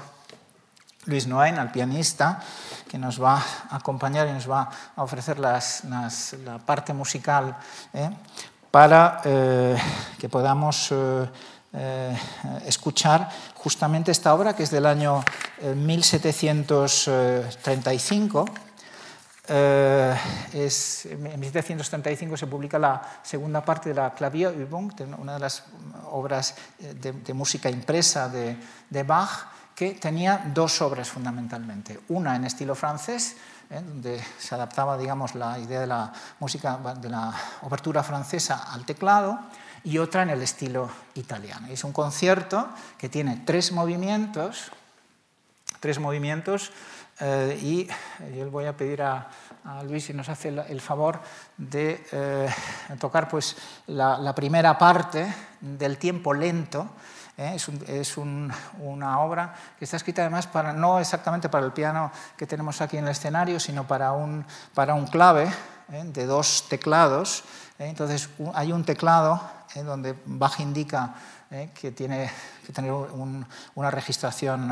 [1.07, 2.41] Luis Noain, al pianista,
[2.89, 5.61] que nos va a acompañar y nos va a ofrecer la
[6.65, 7.57] parte musical
[7.93, 8.11] ¿eh?
[8.71, 9.77] para eh,
[10.19, 11.29] que podamos eh,
[12.67, 15.23] escuchar justamente esta obra que es del año
[15.63, 18.45] 1735.
[20.53, 25.65] Es, en 1735 se publica la segunda parte de la Klavierübung, una de las
[26.11, 28.59] obras de, música impresa de,
[28.91, 32.01] de Bach, que tenía dos obras fundamentalmente.
[32.09, 33.37] Una en estilo francés,
[33.71, 33.81] ¿eh?
[33.81, 39.39] donde se adaptaba digamos, la idea de la música, de la obertura francesa al teclado,
[39.85, 41.69] y otra en el estilo italiano.
[41.69, 44.73] Es un concierto que tiene tres movimientos,
[45.79, 46.73] tres movimientos,
[47.21, 47.89] eh, y
[48.37, 49.31] yo voy a pedir a,
[49.85, 51.21] Luis si nos hace el favor
[51.57, 52.49] de eh,
[52.99, 53.55] tocar pues,
[53.87, 56.89] la, primera parte del tiempo lento.
[57.39, 57.57] ¿Eh?
[57.87, 62.81] Es, una obra que está escrita además para, no exactamente para el piano que tenemos
[62.83, 65.49] aquí en el escenario, sino para un, para un clave
[65.89, 67.45] de dos teclados.
[67.79, 69.41] Entonces hay un teclado
[69.75, 71.15] donde Bach indica
[71.75, 72.31] que tiene
[72.67, 74.71] que tener una registración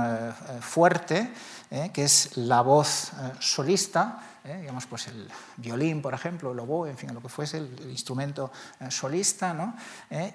[0.61, 1.33] fuerte
[1.71, 1.91] ¿eh?
[1.93, 4.59] que es la voz eh, solista, ¿eh?
[4.61, 8.51] digamos pues el violín, por ejemplo, el oboe, en fin, lo que fuese, el, instrumento
[8.89, 9.75] solista, ¿no?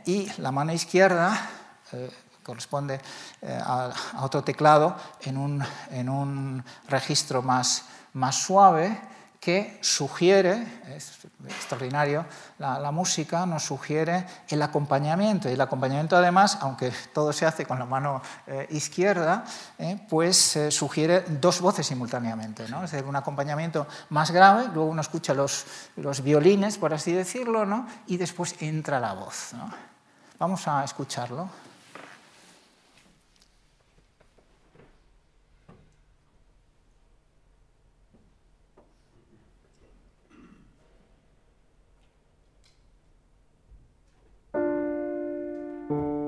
[0.06, 1.50] y la mano izquierda
[2.44, 3.00] corresponde
[3.44, 12.28] a, otro teclado en un, en un registro más, más suave que sugiere, es extraordinario,
[12.60, 15.50] la, música nos sugiere el acompañamiento.
[15.50, 19.44] Y el acompañamiento además, aunque todo se hace con la mano eh, izquierda,
[19.80, 22.70] eh, pues eh, sugiere dos voces simultáneamente.
[22.70, 22.84] ¿no?
[22.84, 27.66] Es decir, un acompañamiento más grave, luego uno escucha los, los violines, por así decirlo,
[27.66, 27.88] ¿no?
[28.06, 29.54] y después entra la voz.
[29.54, 29.72] ¿no?
[30.38, 31.50] Vamos a escucharlo.
[45.92, 46.21] You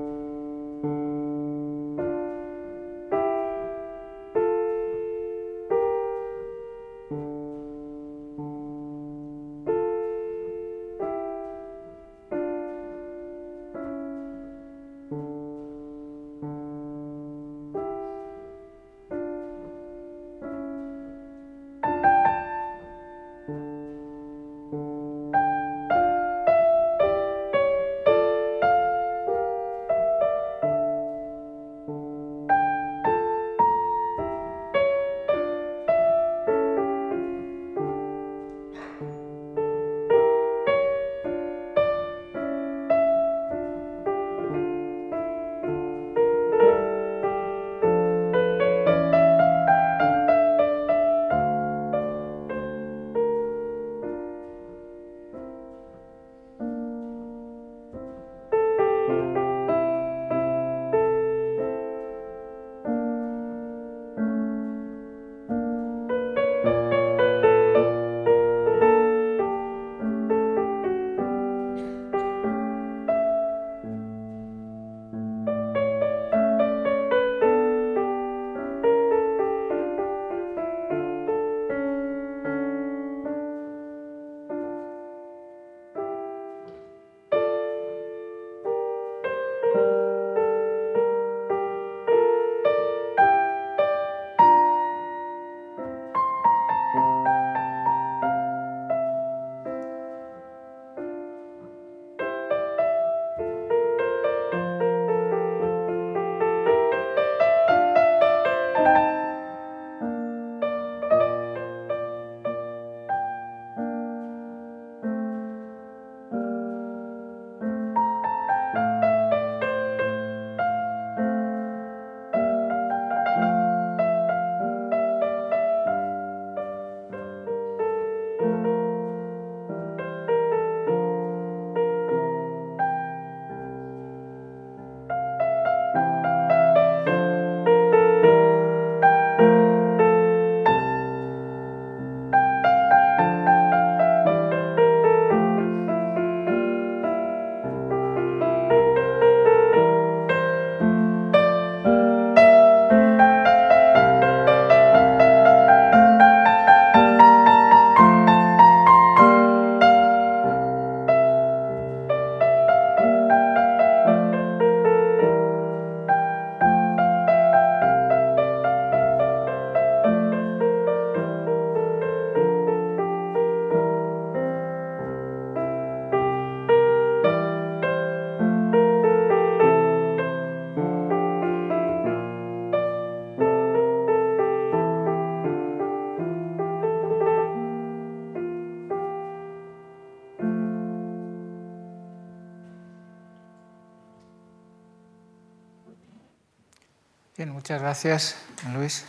[197.64, 198.36] muchas gracias,
[198.74, 199.06] Luis.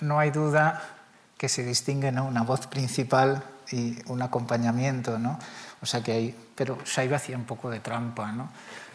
[0.00, 0.82] No hay duda
[1.36, 5.38] que se distingue una voz principal y un acompañamiento, ¿no?
[5.82, 8.44] O sea que hay, pero Shaiba hacía un poco de trampa, ¿no?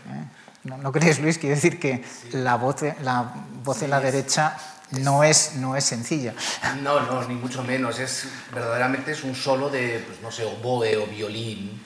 [0.10, 0.26] ¿Eh?
[0.64, 1.38] ¿No, crees, Luis?
[1.38, 3.32] Quiero decir que la voz, la
[3.64, 4.58] voz de la derecha
[4.92, 6.34] no es, no es sencilla.
[6.82, 8.00] No, no, ni mucho menos.
[8.00, 11.82] Es, verdaderamente es un solo de, pues, no sé, oboe o violín,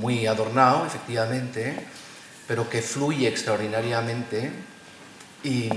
[0.00, 1.86] muy adornado, efectivamente,
[2.46, 4.50] pero que fluye extraordinariamente
[5.42, 5.70] y,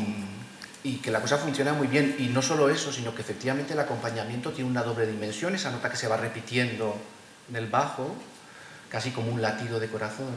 [0.83, 2.15] y que la cosa funciona muy bien.
[2.19, 5.89] Y no solo eso, sino que efectivamente el acompañamiento tiene una doble dimensión, esa nota
[5.89, 6.97] que se va repitiendo
[7.49, 8.15] en el bajo,
[8.89, 10.27] casi como un latido de corazón,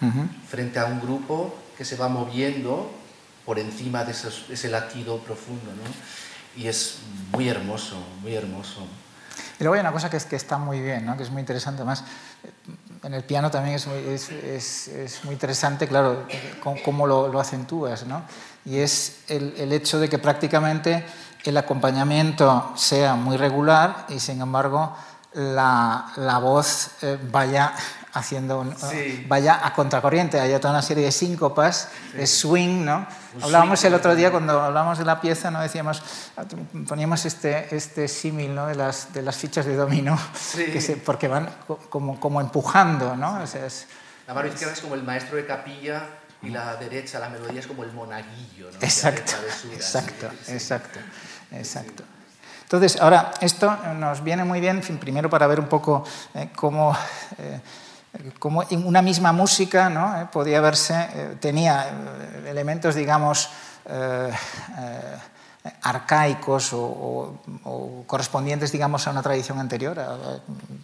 [0.00, 0.28] ¿no?
[0.48, 2.90] frente a un grupo que se va moviendo
[3.48, 5.70] por encima de ese latido profundo.
[5.72, 6.60] ¿no?
[6.62, 6.98] Y es
[7.32, 8.86] muy hermoso, muy hermoso.
[9.58, 11.16] Y luego hay una cosa que, es, que está muy bien, ¿no?
[11.16, 12.04] que es muy interesante, además
[13.02, 16.26] en el piano también es muy, es, es, muy interesante, claro,
[16.84, 18.22] cómo, lo, lo, acentúas, ¿no?
[18.66, 21.06] y es el, el, hecho de que prácticamente
[21.44, 24.94] el acompañamiento sea muy regular y sin embargo
[25.32, 27.72] la, la voz eh, vaya
[28.12, 28.64] haciendo
[29.26, 33.06] vaya a contracorriente, hay toda una serie de síncopas, de swing, ¿no?
[33.42, 36.02] hablábamos el otro día cuando hablábamos de la pieza, no decíamos
[36.88, 38.66] poníamos este este símil, ¿no?
[38.66, 40.18] de las de las fichas de dominó,
[40.54, 41.48] que porque van
[41.88, 43.42] como, como empujando, ¿no?
[43.42, 43.86] es,
[44.26, 46.02] la mano izquierda es como el maestro de capilla
[46.42, 48.78] y la derecha, la melodía es como el monaguillo, ¿no?
[48.80, 49.32] Exacto,
[49.72, 51.00] exacto, exacto,
[51.50, 52.04] exacto.
[52.62, 56.94] Entonces, ahora, esto nos viene muy bien, primero para ver un poco eh, cómo,
[57.38, 57.60] eh,
[58.38, 60.20] cómo, en una misma música ¿no?
[60.20, 61.86] Eh, podía verse, tenía
[62.46, 63.50] elementos, digamos,
[65.82, 69.98] arcaicos o, correspondientes, digamos, a una tradición anterior.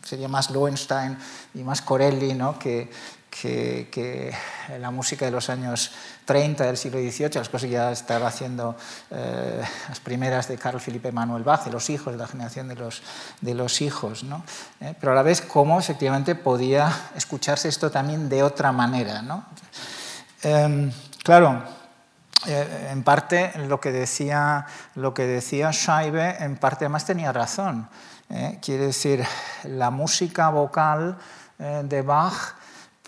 [0.03, 1.19] sería más Lowenstein
[1.55, 2.59] y más Corelli, ¿no?
[2.59, 2.91] que,
[3.41, 4.33] que,
[4.79, 5.91] la música de los años
[6.25, 8.77] 30 del siglo XVIII, las cosas que ya estaba haciendo
[9.11, 12.77] eh, las primeras de Carl Philipp Emanuel Bach, de los hijos, de la generación de
[12.77, 13.03] los,
[13.41, 14.45] de los hijos, ¿no?
[14.81, 19.21] Eh, pero a la vez cómo efectivamente podía escucharse esto también de otra manera.
[19.23, 19.45] ¿no?
[20.43, 20.93] Em,
[21.23, 21.63] claro,
[22.47, 27.89] eh, en parte lo que decía, lo que decía Scheibe, en parte además tenía razón.
[28.63, 29.25] quiere decir,
[29.65, 31.19] la música vocal
[31.59, 32.55] de Bach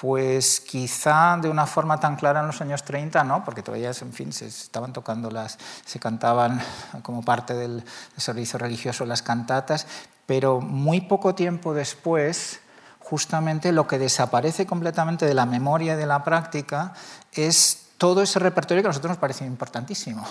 [0.01, 4.13] pues quizá de una forma tan clara en los años 30, no, porque todavía, en
[4.13, 6.61] fin, se estaban tocando las, se cantaban
[7.03, 7.83] como parte del
[8.17, 9.87] servicio religioso las cantatas,
[10.27, 12.61] pero muy poco tiempo después,
[13.01, 16.93] justamente lo que desaparece completamente de la memoria y de la práctica
[17.33, 20.27] es todo ese repertorio que a nosotros nos parece importantísimo,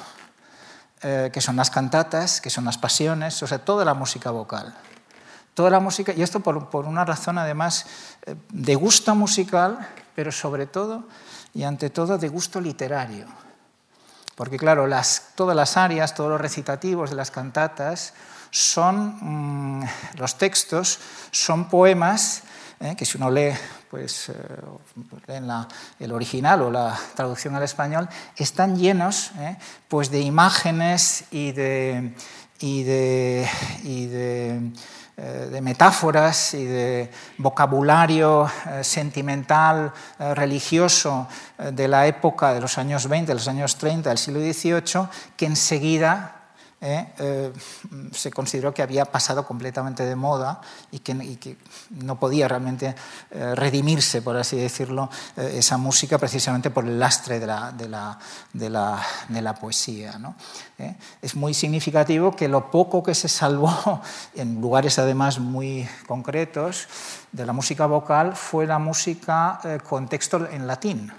[1.01, 4.75] eh, que son las cantatas, que son las pasiones, o sea, toda la música vocal.
[5.55, 7.85] Toda la música, y esto por, una razón además
[8.25, 11.05] eh, de gusto musical, pero sobre todo
[11.53, 13.25] y ante todo de gusto literario.
[14.35, 14.85] Porque claro,
[15.35, 18.13] todas las áreas, todos los recitativos de las cantatas
[18.51, 19.87] son, mm,
[20.17, 20.99] los textos
[21.31, 22.43] son poemas
[22.81, 23.53] eh, que si uno lee
[23.89, 25.41] pues, eh,
[25.99, 29.31] el original o la traducción al español, están llenos
[29.87, 32.13] pues de imágenes y de,
[35.17, 43.07] de metáforas y de vocabulario eh, sentimental, eh, religioso de la época de los años
[43.07, 46.34] 20, de los años 30 del siglo XVIII, que enseguida
[46.85, 47.07] ¿eh?
[47.17, 47.53] Eh,
[48.11, 51.57] se consideró que había pasado completamente de moda y que,
[51.89, 52.95] no podía realmente
[53.31, 58.19] eh, redimirse, por así decirlo, esa música precisamente por el lastre de la, de la,
[58.53, 60.19] de la, de la poesía.
[61.21, 64.01] Es muy significativo que lo poco que se salvó,
[64.35, 66.87] en lugares además muy concretos,
[67.31, 71.11] de la música vocal fue la música con texto en latín.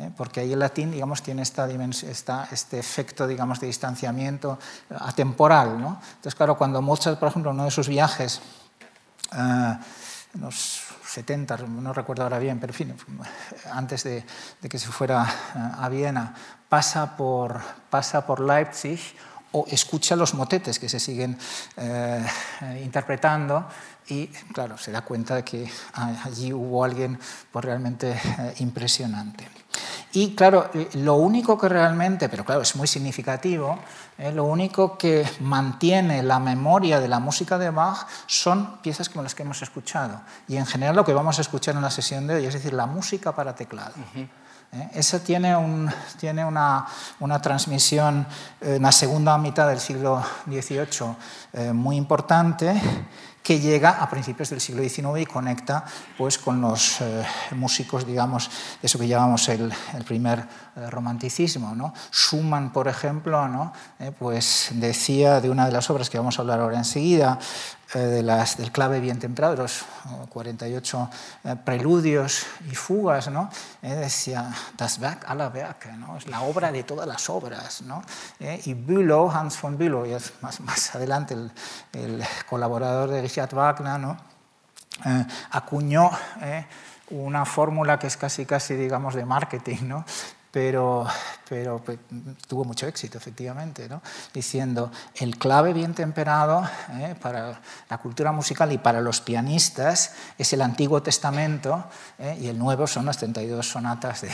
[0.00, 0.10] ¿Eh?
[0.16, 4.58] porque ahí el latín digamos, tiene esta, esta, este efecto digamos, de distanciamiento
[4.98, 5.80] atemporal.
[5.80, 6.00] ¿no?
[6.16, 8.40] Entonces, claro, cuando Mozart, por ejemplo, en uno de sus viajes,
[9.32, 9.78] eh,
[10.34, 12.96] en los 70, no recuerdo ahora bien, pero en fin,
[13.72, 14.24] antes de,
[14.60, 16.34] de que se fuera eh, a Viena,
[16.68, 17.60] pasa por,
[17.90, 19.00] pasa por Leipzig,
[19.52, 21.36] o escucha los motetes que se siguen
[21.76, 22.24] eh,
[22.84, 23.66] interpretando
[24.08, 27.18] y, claro, se da cuenta de que allí hubo alguien
[27.50, 29.48] pues, realmente eh, impresionante.
[30.12, 33.78] Y, claro, eh, lo único que realmente, pero claro, es muy significativo,
[34.34, 39.34] lo único que mantiene la memoria de la música de Bach son piezas como las
[39.34, 40.20] que hemos escuchado.
[40.46, 42.74] Y, en general, lo que vamos a escuchar en la sesión de hoy, es decir,
[42.74, 43.94] la música para teclado.
[44.14, 44.28] ¿eh?
[44.92, 46.86] Esa tiene, un, tiene una,
[47.18, 48.24] una, transmisión
[48.60, 51.16] en la segunda mitad del siglo XVIII
[51.52, 52.80] eh, muy importante
[53.42, 55.84] que llega a principios del siglo XIX y conecta
[56.16, 58.50] pues, con los eh, músicos, digamos,
[58.82, 59.72] eso que llamamos el,
[60.06, 60.44] primer eh,
[60.88, 61.74] romanticismo.
[61.74, 61.92] ¿no?
[62.12, 63.72] Schumann, por ejemplo, ¿no?
[63.98, 67.38] Eh, pues decía de una de las obras que vamos a hablar ahora enseguida,
[67.92, 69.84] de las, del clave bien temprano, los
[70.28, 71.10] 48
[71.64, 73.50] preludios y fugas, ¿no?
[73.82, 76.16] decía, das Werk aller Werke, ¿no?
[76.16, 77.82] es la obra de todas las obras.
[77.82, 78.00] ¿no?
[78.38, 81.50] y Bülow, Hans von Bülow, y más, más adelante el,
[81.94, 84.30] el colaborador de Richard Wagner, ¿no?
[85.04, 86.10] Eh, acuñó
[86.42, 86.66] eh,
[87.10, 90.04] una fórmula que es casi, casi, digamos, de marketing, ¿no?
[90.50, 91.06] Pero,
[91.48, 91.98] pero pues,
[92.48, 94.02] tuvo mucho éxito, efectivamente, ¿no?
[94.34, 97.14] diciendo el clave bien temperado ¿eh?
[97.20, 101.84] para la cultura musical y para los pianistas es el Antiguo Testamento
[102.18, 102.36] ¿eh?
[102.40, 104.30] y el Nuevo son las 32 sonatas de,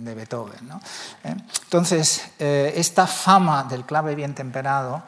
[0.00, 0.68] de, Beethoven.
[0.68, 0.80] ¿no?
[1.24, 1.34] ¿Eh?
[1.64, 5.02] Entonces, esta fama del clave bien temperado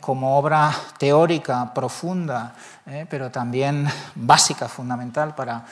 [0.00, 2.54] como obra teórica profunda,
[3.08, 5.64] pero también básica, fundamental para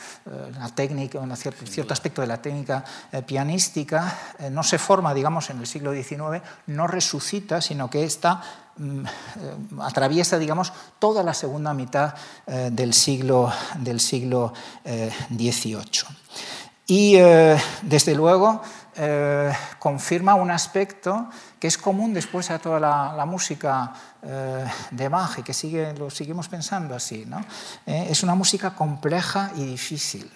[0.59, 2.85] la técnica, un cierto, cierto aspecto de la técnica
[3.27, 8.41] pianística, eh, no se forma, digamos, en el siglo XIX, no resucita, sino que está
[8.77, 9.09] mm, eh,
[9.81, 12.15] atraviesa, digamos, toda la segunda mitad
[12.47, 14.53] eh, del siglo, del siglo
[14.85, 15.85] XVIII.
[16.91, 17.19] Y,
[17.83, 18.63] desde luego,
[19.79, 21.31] confirma un aspecto
[21.61, 23.93] que es común después a toda la, música
[24.91, 27.25] de Bach y que sigue, lo seguimos pensando así.
[27.25, 27.41] ¿no?
[27.87, 30.29] es una música compleja y difícil,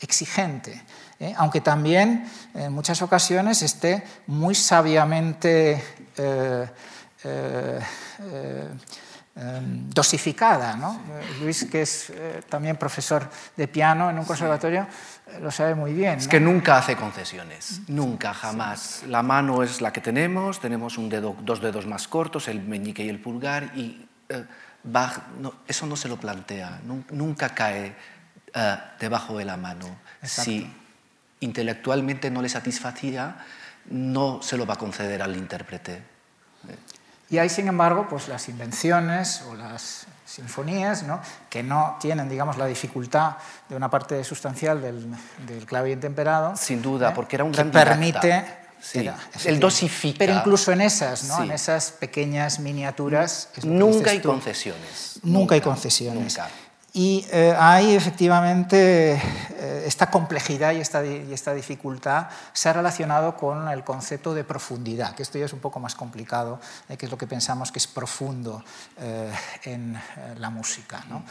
[0.00, 0.82] exigente.
[1.20, 1.34] ¿eh?
[1.36, 5.82] aunque también en muchas ocasiones esté muy sabiamente
[6.16, 6.68] eh,
[7.24, 7.80] eh,
[9.36, 10.76] dosificada.
[10.76, 11.00] ¿no?
[11.40, 12.12] Luis, que es
[12.48, 14.86] también profesor de piano en un conservatorio,
[15.42, 16.18] lo sabe muy bien.
[16.18, 19.02] Es que nunca hace concesiones, nunca, jamás.
[19.06, 23.04] La mano es la que tenemos, tenemos un dedo, dos dedos más cortos, el meñique
[23.04, 24.08] y el pulgar, y
[24.82, 25.20] Bach
[25.66, 26.80] eso no se lo plantea,
[27.10, 27.94] nunca cae
[28.98, 29.98] debajo de la mano.
[30.22, 30.72] Si
[31.40, 33.36] intelectualmente no le satisfacía,
[33.90, 36.15] no se lo va a conceder al intérprete.
[37.28, 41.20] Y hay, sin embargo, pues las invenciones o las sinfonías ¿no?
[41.50, 43.36] que no tienen, digamos, la dificultad
[43.68, 45.06] de una parte sustancial del,
[45.46, 46.56] del clave temperado.
[46.56, 47.12] Sin duda, ¿eh?
[47.14, 48.44] porque era un que permite
[48.78, 49.08] Sí,
[49.46, 50.18] el dosifica.
[50.18, 51.42] Pero incluso en esas, ¿no?
[51.42, 53.48] en esas pequeñas miniaturas.
[53.64, 55.18] Nunca hay concesiones.
[55.22, 56.36] Nunca, hay concesiones.
[56.36, 56.48] Nunca.
[56.96, 63.36] Y eh, hay efectivamente eh, esta complejidad y esta, y esta, dificultad se ha relacionado
[63.36, 67.04] con el concepto de profundidad, que esto ya es un poco más complicado, eh, que
[67.04, 68.64] es lo que pensamos que es profundo
[69.64, 70.00] en
[70.38, 71.04] la música.
[71.10, 71.22] ¿no?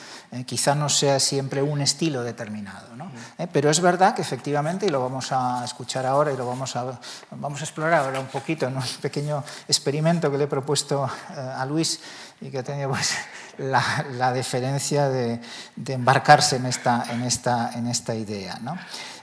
[0.45, 3.11] quizá no sea siempre un estilo determinado, ¿no?
[3.51, 6.99] pero es verdad que efectivamente, y lo vamos a escuchar ahora y lo vamos a,
[7.32, 11.66] vamos a explorar ahora un poquito en un pequeño experimento que le he propuesto a
[11.66, 11.99] Luis,
[12.46, 13.16] y que ha tenido pues,
[13.58, 15.39] la, la deferencia de,
[15.76, 18.60] de, embarcarse en esta, en esta, en esta idea.
[18.62, 18.78] ¿no?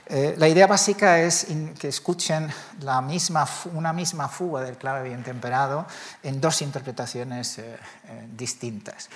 [0.05, 1.47] Eh, la idea básica es
[1.79, 2.49] que escuchen
[2.81, 5.87] la misma, una misma fuga del clave bien temperado
[6.21, 7.77] en dos interpretaciones eh,
[8.09, 9.09] eh, distintas.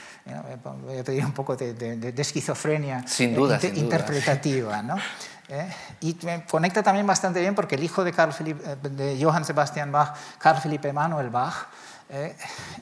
[0.86, 4.82] Voy a pedir un poco de, de, esquizofrenia sin duda, sin interpretativa.
[4.82, 4.96] ¿no?
[6.02, 6.18] y
[6.50, 10.62] conecta también bastante bien porque el hijo de, Carl Philipp, de Johann Sebastian Bach, Carl
[10.62, 11.68] Philipp Emanuel Bach,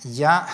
[0.04, 0.48] ya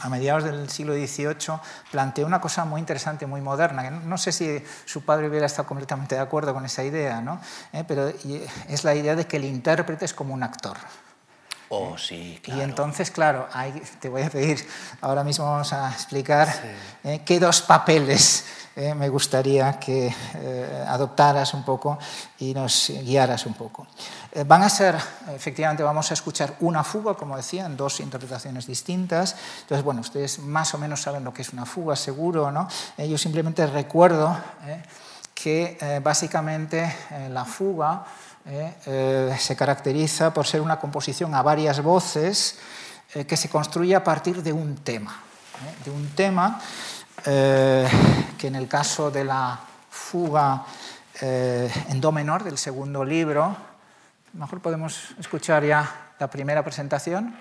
[0.00, 1.58] a mediados del siglo XVIII,
[1.90, 3.90] planteó una cosa muy interesante, muy moderna.
[3.90, 7.40] no sé si su padre hubiera estado completamente de acuerdo con esa idea, ¿no?
[7.72, 8.12] Eh, pero
[8.68, 10.76] es la idea de que el intérprete es como un actor.
[11.70, 12.60] Oh, sí, claro.
[12.60, 13.46] Y entonces, claro,
[14.00, 14.66] te voy a pedir,
[15.02, 16.48] ahora mismo vamos a explicar
[17.04, 18.44] eh, qué dos papeles
[18.78, 20.14] eh, me gustaría que
[20.86, 21.98] adoptaras un poco
[22.38, 23.86] y nos guiaras un poco.
[24.32, 24.94] Eh, van a ser,
[25.34, 29.34] efectivamente, vamos a escuchar una fuga, como decía, en dos interpretaciones distintas.
[29.62, 32.68] Entonces, bueno, ustedes más o menos saben lo que es una fuga, seguro, ¿no?
[32.98, 34.82] Eh, yo simplemente recuerdo eh,
[35.34, 36.92] que básicamente
[37.30, 38.04] la fuga
[38.44, 42.58] se caracteriza por ser una composición a varias voces
[43.12, 45.22] que se construye a partir de un tema.
[45.84, 46.60] De un tema
[47.28, 49.60] que en el caso de la
[49.90, 50.64] fuga
[51.20, 53.54] en do menor del segundo libro,
[54.32, 57.36] mejor podemos escuchar ya la primera presentación.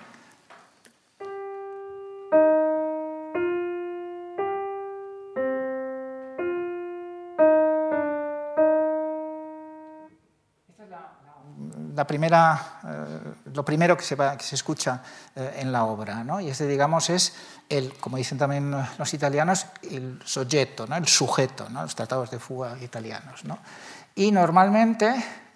[11.98, 15.02] La, primera, eh, lo primero que se, escucha
[15.36, 16.24] eh, en la obra.
[16.24, 16.40] ¿no?
[16.40, 17.34] Y este, digamos, es,
[17.68, 20.96] el, como dicen también los italianos, el soggetto, ¿no?
[20.96, 21.82] el sujeto, ¿no?
[21.82, 23.44] los tratados de fuga italianos.
[23.44, 23.58] ¿no?
[24.16, 25.14] Y normalmente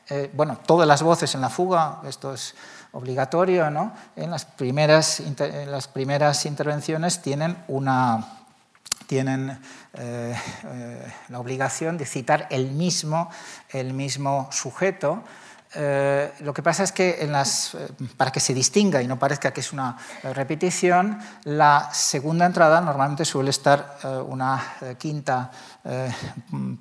[0.09, 2.53] eh, bueno, todas las voces en la fuga, esto es
[2.91, 3.93] obligatorio, ¿no?
[4.17, 8.41] en, las primeras, en las primeras intervenciones tienen una
[9.07, 9.59] tienen
[9.93, 10.33] eh,
[11.27, 13.29] la obligación de citar el mismo,
[13.69, 15.23] el mismo sujeto.
[15.74, 17.78] Eh, lo que pasa es que las,
[18.17, 23.24] para que se distinga y no parezca que es una repetición, la segunda entrada normalmente
[23.26, 23.97] suele estar
[24.28, 24.61] una
[24.97, 25.49] quinta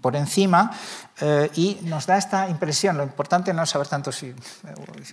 [0.01, 0.72] por encima
[1.55, 2.97] y nos da esta impresión.
[2.97, 4.34] Lo importante no es saber tanto si,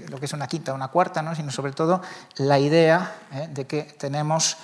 [0.10, 1.36] lo que es una quinta o una cuarta, ¿no?
[1.36, 2.02] sino sobre todo
[2.38, 3.12] la idea
[3.50, 4.58] de que tenemos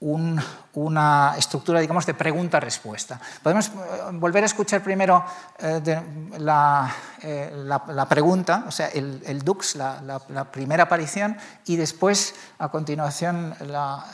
[0.00, 3.20] una estructura, digamos, de pregunta-respuesta.
[3.42, 3.70] Podemos eh,
[4.12, 5.24] volver a escuchar primero
[5.58, 6.00] eh, eh,
[6.38, 11.36] la, pregunta, o sea, el, dux, la, primera aparición,
[11.66, 14.04] y después, a continuación, la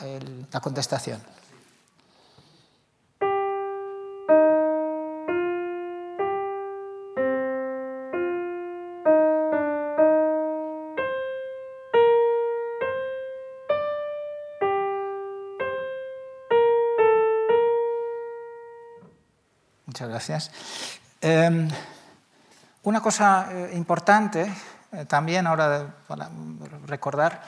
[0.61, 1.36] contestación.
[21.21, 21.69] Em,
[22.83, 24.51] una cosa eh, importante
[24.91, 26.29] eh, también ahora para
[26.85, 27.41] recordar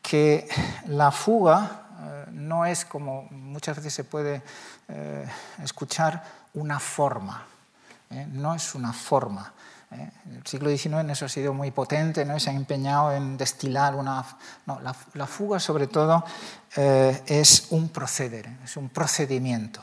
[0.00, 0.48] que
[0.86, 4.42] la fuga eh, no es como muchas veces se puede
[5.62, 6.22] escuchar
[6.52, 7.42] una forma,
[8.32, 9.50] no es una forma.
[9.90, 12.38] El siglo XIX en eso ha sido muy potente, ¿no?
[12.38, 14.22] se ha empeñado en destilar una...
[14.66, 16.22] No, la fuga sobre todo
[16.76, 19.82] es un proceder, es un procedimiento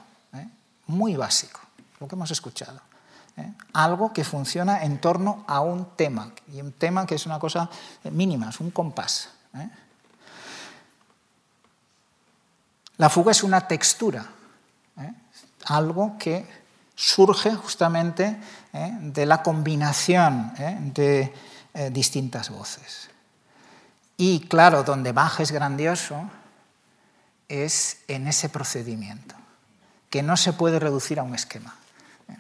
[0.86, 1.60] muy básico
[2.02, 2.82] lo que hemos escuchado.
[3.38, 3.54] ¿eh?
[3.74, 7.70] Algo que funciona en torno a un tema, y un tema que es una cosa
[8.06, 9.30] mínima, es un compás.
[9.54, 9.70] ¿eh?
[12.98, 14.26] La fuga es una textura,
[14.98, 15.14] ¿eh?
[15.66, 16.62] algo que
[16.96, 18.40] surge justamente
[18.74, 20.54] de la combinación
[20.94, 21.34] de
[21.90, 23.10] distintas voces.
[24.18, 26.30] Y claro, donde Bach es grandioso
[27.48, 29.36] es en ese procedimiento,
[30.12, 31.76] que no se puede reducir a un esquema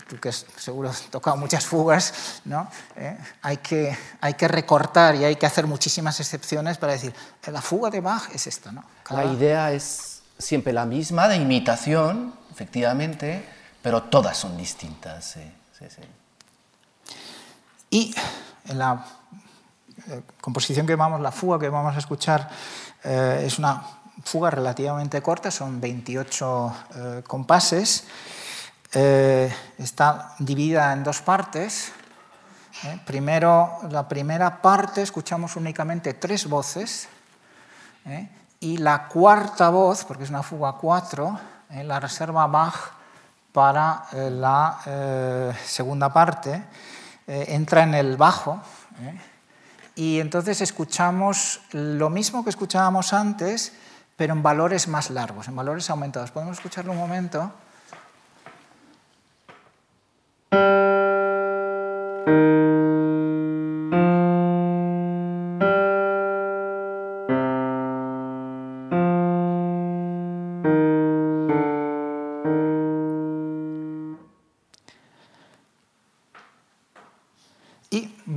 [0.07, 2.69] tú que seguro has tocado muchas fugas, ¿no?
[2.95, 7.13] Eh, hay, que, hay que recortar y hay que hacer muchísimas excepciones para decir,
[7.47, 8.71] la fuga de Bach es esta.
[8.71, 8.83] ¿no?
[9.09, 13.47] La idea es siempre la misma, de imitación, efectivamente,
[13.81, 15.37] pero todas son distintas.
[17.89, 18.15] Y
[18.67, 19.05] en la
[20.07, 22.49] eh, composición que vamos, la fuga que vamos a escuchar,
[23.03, 23.83] eh, es una
[24.23, 26.73] fuga relativamente corta, son 28
[27.27, 28.05] compases.
[28.93, 31.93] Eh, está dividida en dos partes.
[32.83, 37.07] Eh, primero, la primera parte escuchamos únicamente tres voces
[38.03, 38.27] eh,
[38.59, 41.39] y la cuarta voz, porque es una fuga 4,
[41.83, 42.75] la reserva Bach
[43.53, 46.63] para la segunda parte,
[47.27, 48.61] entra en el bajo
[49.95, 53.73] y entonces escuchamos lo mismo que escuchábamos antes,
[54.17, 56.31] pero en valores más largos, en valores aumentados.
[56.31, 57.51] ¿Podemos escucharlo un momento?
[60.51, 63.00] thank you.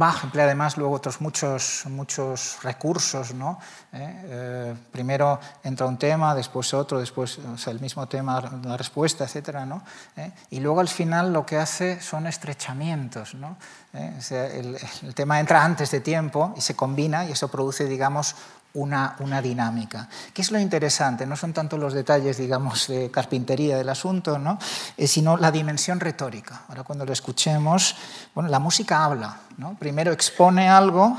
[0.05, 3.33] Bach emplea además luego otros muchos, muchos recursos.
[3.33, 3.59] ¿no?
[3.91, 4.23] ¿Eh?
[4.27, 9.65] Eh, primero entra un tema, después otro, después el mismo tema, la respuesta, etc.
[9.67, 9.83] ¿no?
[10.19, 10.31] ¿Eh?
[10.51, 13.35] Y luego al final lo que hace son estrechamientos.
[13.35, 13.57] ¿no?
[13.95, 18.37] el, el, tema entra antes de tiempo y se combina y eso produce, digamos,
[18.75, 20.09] una, dinámica.
[20.33, 21.27] ¿Qué es lo interesante?
[21.27, 24.59] No son tanto los detalles, digamos, de carpintería del asunto, ¿no?
[24.97, 26.63] Eh, sino la dimensión retórica.
[26.69, 27.97] Ahora cuando lo escuchemos,
[28.35, 29.77] bueno, la música habla, ¿no?
[29.79, 31.17] Primero expone algo,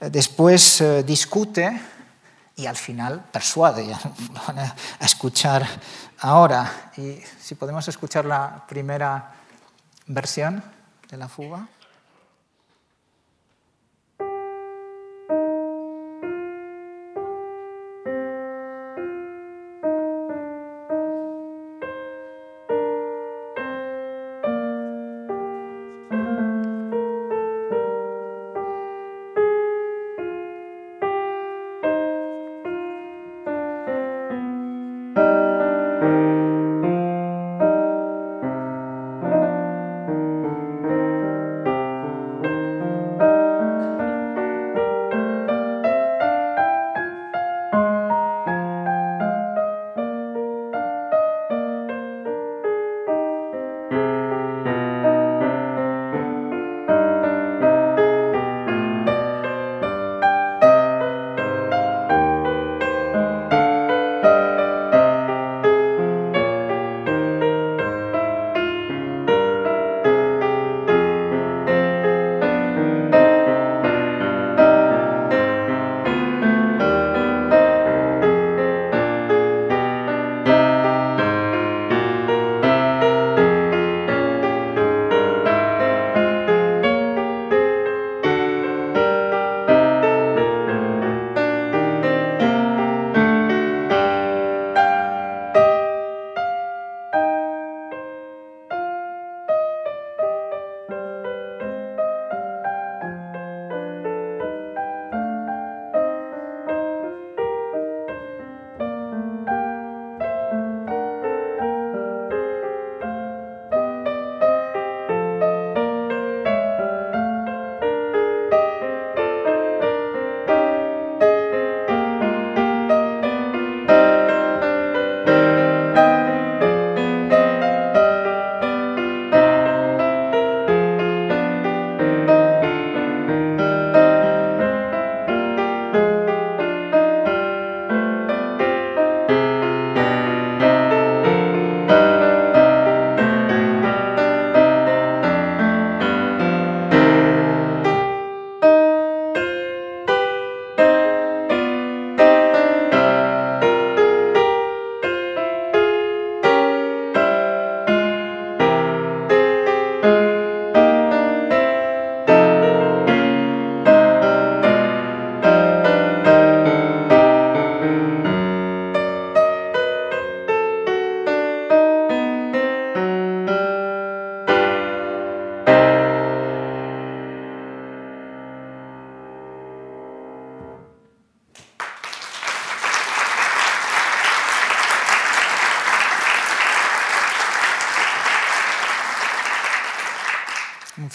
[0.00, 1.78] eh, después eh, discute
[2.56, 3.86] y al final persuade.
[3.86, 4.00] Ya
[4.32, 5.66] lo van a escuchar
[6.20, 6.90] ahora.
[6.96, 9.32] Y si podemos escuchar la primera
[10.06, 10.62] versión
[11.10, 11.68] de la fuga.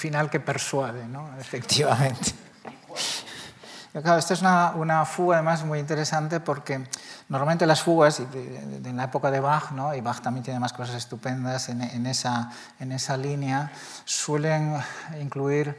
[0.04, 1.30] Final que persuade, ¿no?
[1.39, 2.34] efectivamente.
[3.93, 6.84] Claro, esta es una, una, fuga además muy interesante porque
[7.30, 9.93] normalmente las fugas, en la época de Bach, ¿no?
[9.93, 12.49] y Bach también tiene más cosas estupendas en, en, esa,
[12.80, 13.72] en esa línea,
[14.04, 14.76] suelen
[15.22, 15.78] incluir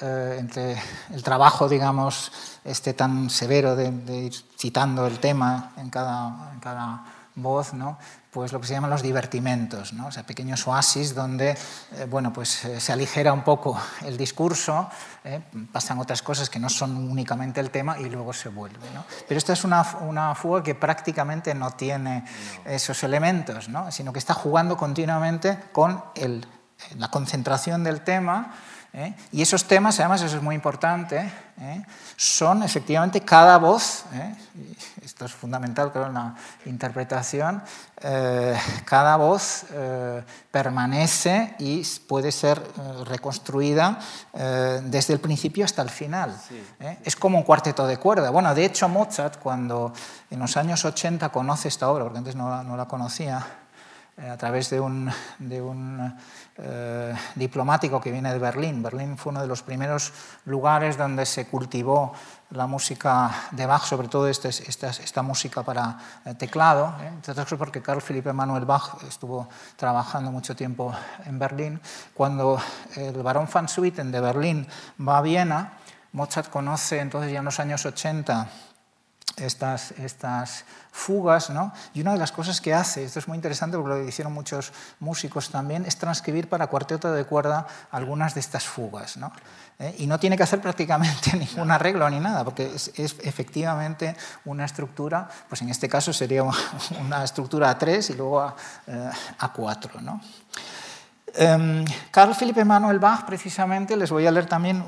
[0.00, 0.80] eh, entre
[1.12, 2.30] el trabajo, digamos,
[2.64, 7.04] este tan severo de, de, ir citando el tema en cada, en cada
[7.36, 7.98] voz, ¿no?
[8.36, 9.94] pues lo que se llaman los divertimentos,
[10.26, 11.56] pequeños oasis donde
[11.92, 14.90] eh, bueno, pues, eh, se aligera un poco el discurso,
[15.24, 15.40] eh,
[15.72, 18.86] pasan otras cosas que no son únicamente el tema y luego se vuelve.
[19.26, 22.26] Pero esta es una, una, fuga que prácticamente no tiene
[22.66, 23.90] esos elementos, ¿no?
[23.90, 26.04] sino que está jugando continuamente con
[26.98, 28.52] la concentración del tema
[28.96, 29.14] ¿eh?
[29.30, 31.30] Y esos temas, además, eso es muy importante,
[31.60, 31.84] ¿eh?
[32.16, 34.34] son efectivamente cada voz, ¿eh?
[35.04, 36.34] esto es fundamental creo en la
[36.64, 37.62] interpretación,
[38.84, 39.64] cada voz
[40.50, 42.60] permanece y puede ser
[43.06, 43.98] reconstruida
[44.82, 46.36] desde el principio hasta el final.
[46.46, 46.62] Sí.
[47.04, 48.28] Es como un cuarteto de cuerda.
[48.30, 49.94] Bueno, de hecho Mozart, cuando
[50.30, 53.46] en los años 80 conoce esta obra, porque antes no, no la conocía,
[54.16, 55.12] a través de un,
[56.56, 58.82] eh, diplomático que viene de Berlín.
[58.82, 60.12] Berlín fue uno de los primeros
[60.46, 62.14] lugares donde se cultivó
[62.50, 67.12] la música de Bach, sobre todo este, esta, música para eh, teclado, ¿eh?
[67.24, 70.94] cosas porque Carl Philipp Emanuel Bach estuvo trabajando mucho tiempo
[71.26, 71.80] en Berlín.
[72.14, 72.58] Cuando
[72.94, 74.66] el barón van Swieten de Berlín
[74.98, 75.72] va a Viena,
[76.12, 78.48] Mozart conoce entonces ya en los años 80
[79.36, 81.72] estas, estas fugas, ¿no?
[81.92, 84.72] Y una de las cosas que hace, esto es muy interesante porque lo hicieron muchos
[84.98, 89.30] músicos también, es transcribir para cuarteto de cuerda algunas de estas fugas, ¿no?
[89.78, 89.94] ¿Eh?
[89.98, 94.16] Y no tiene que hacer prácticamente ningún arreglo ni nada, porque es, es, efectivamente
[94.46, 96.42] una estructura, pues en este caso sería
[97.00, 98.56] una estructura a tres y luego a,
[98.86, 100.20] eh, a cuatro, ¿no?
[101.38, 104.82] Um, Carl Philipp Emanuel Bach, precisamente, les voy a leer también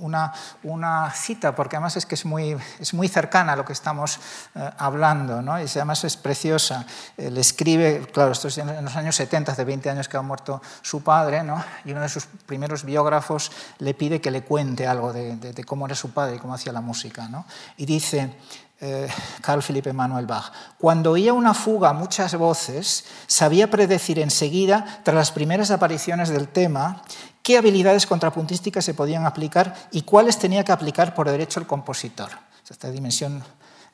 [0.00, 4.20] una, cita, porque además es que es muy, es muy cercana a lo que estamos
[4.54, 5.58] uh, hablando, ¿no?
[5.58, 6.86] y además es preciosa.
[7.16, 10.22] Eh, le escribe, claro, esto es en los años 70, hace 20 años que ha
[10.22, 11.64] muerto su padre, ¿no?
[11.84, 15.86] y uno de sus primeros biógrafos le pide que le cuente algo de, de cómo
[15.86, 17.28] era su padre y cómo hacía la música.
[17.28, 17.46] ¿no?
[17.76, 18.36] Y dice,
[18.84, 19.08] eh,
[19.40, 20.52] Carl Philipp Emanuel Bach.
[20.76, 27.00] Cuando oía una fuga muchas voces, sabía predecir enseguida, tras las primeras apariciones del tema,
[27.44, 32.30] qué habilidades contrapuntísticas se podían aplicar y cuáles tenía que aplicar por derecho el compositor.
[32.68, 33.44] Esta dimensión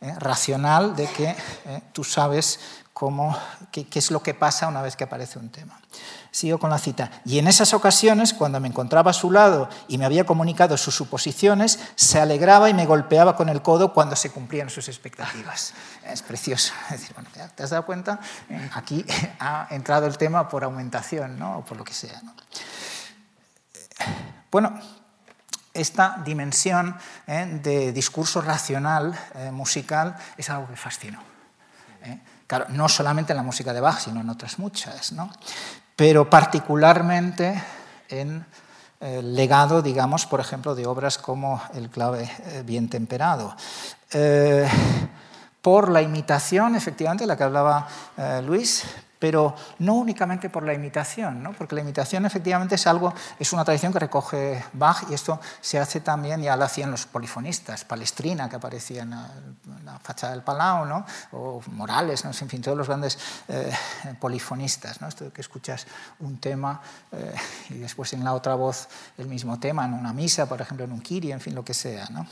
[0.00, 1.36] eh, racional de que
[1.66, 2.60] eh, tú sabes
[2.94, 3.36] cómo,
[3.70, 5.78] qué es lo que pasa una vez que aparece un tema.
[6.30, 7.10] Sigo con la cita.
[7.24, 10.94] Y en esas ocasiones, cuando me encontraba a su lado y me había comunicado sus
[10.94, 15.74] suposiciones, se alegraba y me golpeaba con el codo cuando se cumplían sus expectativas.
[16.04, 16.72] Es precioso.
[16.90, 18.20] Es decir, bueno, ¿te has dado cuenta?
[18.74, 19.04] Aquí
[19.38, 21.58] ha entrado el tema por aumentación, ¿no?
[21.58, 22.20] o por lo que sea.
[22.22, 22.34] ¿no?
[24.50, 24.80] Bueno,
[25.74, 27.60] esta dimensión ¿eh?
[27.62, 31.22] de discurso racional eh, musical es algo que fascinó.
[32.02, 32.18] ¿eh?
[32.46, 35.12] Claro, no solamente en la música de Bach, sino en otras muchas.
[35.12, 35.30] ¿no?
[35.98, 37.60] Pero particularmente
[38.08, 38.46] en
[39.00, 43.56] el legado, digamos, por ejemplo, de obras como El clave eh, bien temperado.
[44.12, 44.68] Eh,
[45.60, 48.84] por la imitación, efectivamente, de la que hablaba eh, Luis,
[49.18, 51.52] pero no únicamente por la imitación, ¿no?
[51.52, 55.78] porque la imitación efectivamente es algo, es una tradición que recoge Bach y esto se
[55.78, 59.30] hace también, ya lo hacían los polifonistas, Palestrina que aparecía en la,
[59.78, 61.04] en la fachada del Palau, ¿no?
[61.32, 62.30] o Morales, ¿no?
[62.30, 63.72] en fin, todos los grandes eh,
[64.20, 65.08] polifonistas, ¿no?
[65.08, 65.86] esto que escuchas
[66.20, 66.80] un tema
[67.12, 67.34] eh,
[67.70, 70.92] y después en la otra voz el mismo tema, en una misa, por ejemplo, en
[70.92, 72.06] un kiri, en fin, lo que sea.
[72.10, 72.26] ¿no?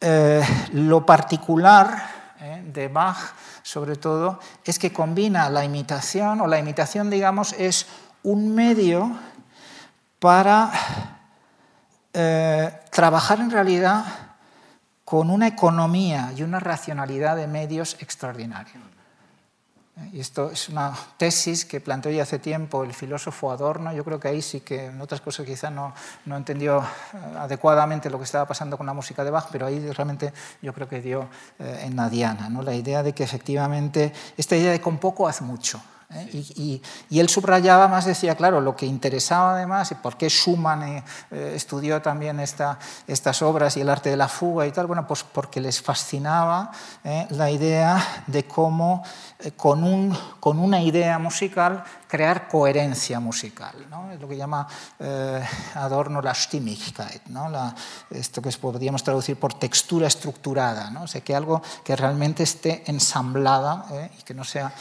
[0.00, 2.02] Eh, lo particular
[2.40, 2.62] ¿eh?
[2.66, 7.86] de Bach, sobre todo, es que combina la imitación, o la imitación, digamos, es
[8.22, 9.16] un medio
[10.18, 10.70] para
[12.12, 14.04] eh, trabajar en realidad
[15.04, 18.74] con una economía y una racionalidad de medios extraordinaria.
[20.12, 23.92] Y esto es una tesis que planteó ya hace tiempo el filósofo Adorno.
[23.92, 28.08] Yo creo que ahí sí que en otras cosas quizá no, no entendió eh, adecuadamente
[28.08, 30.32] lo que estaba pasando con la música de Bach, pero ahí realmente
[30.62, 31.28] yo creo que dio
[31.58, 32.62] eh, en la diana, ¿no?
[32.62, 35.82] la idea de que efectivamente esta idea de con poco haz mucho.
[36.14, 36.28] ¿Eh?
[36.32, 40.28] Y, y, y, él subrayaba más, decía, claro, lo que interesaba además, y por qué
[40.28, 41.02] Schumann eh,
[41.54, 45.22] estudió también esta, estas obras y el arte de la fuga y tal, bueno, pues
[45.22, 46.70] porque les fascinaba
[47.04, 49.02] eh, la idea de cómo
[49.38, 54.10] eh, con, un, con, una idea musical crear coherencia musical, ¿no?
[54.12, 54.66] es lo que llama
[54.98, 55.42] eh,
[55.74, 57.48] Adorno la Stimmigkeit, ¿no?
[57.48, 57.74] la,
[58.10, 61.02] esto que podríamos traducir por textura estructurada, ¿no?
[61.02, 63.86] o sea, que algo que realmente esté ensamblada
[64.18, 64.72] y que no sea...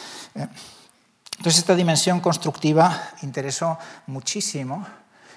[1.42, 4.86] Entonces esta dimensión constructiva interesó muchísimo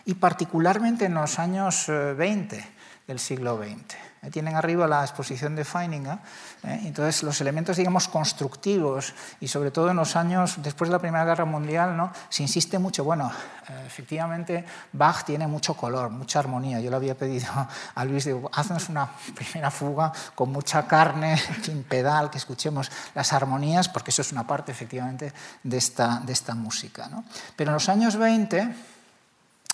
[0.04, 2.64] y particularmente en los años 20 eh,
[3.06, 3.96] del siglo XX.
[4.30, 6.18] Tienen arriba la exposición de Feininger.
[6.64, 6.80] ¿eh?
[6.84, 11.24] Entonces, los elementos, digamos, constructivos y sobre todo en los años después de la Primera
[11.24, 12.12] Guerra Mundial, ¿no?
[12.28, 13.04] se insiste mucho.
[13.04, 13.30] Bueno,
[13.68, 16.80] eh, efectivamente, Bach tiene mucho color, mucha armonía.
[16.80, 17.48] Yo le había pedido
[17.94, 23.32] a Luis, digo, haznos una primera fuga con mucha carne, sin pedal, que escuchemos las
[23.32, 27.08] armonías, porque eso es una parte, efectivamente, de esta, de esta música.
[27.08, 27.24] ¿no?
[27.56, 28.74] Pero en los años 20,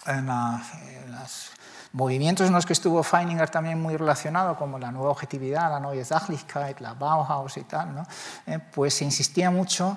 [0.07, 0.63] en, la,
[1.05, 1.51] en las
[1.93, 6.05] movimientos en los que estuvo Feininger también muy relacionado, como la nueva objetividad, la neue
[6.05, 8.07] Sachlichkeit, la Bauhaus y tal, ¿no?
[8.47, 9.97] Eh, pues se insistía mucho,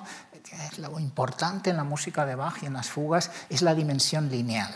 [0.78, 4.74] lo importante en la música de Bach y en las fugas es la dimensión lineal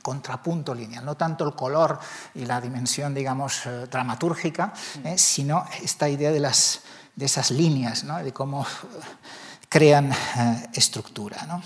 [0.00, 1.98] contrapunto lineal, no tanto el color
[2.34, 4.72] y la dimensión, digamos, eh, dramatúrgica,
[5.04, 6.80] eh, sino esta idea de, las,
[7.14, 8.16] de esas líneas, ¿no?
[8.16, 8.64] de cómo
[9.68, 10.10] crean
[10.72, 11.44] estructura.
[11.46, 11.60] ¿no?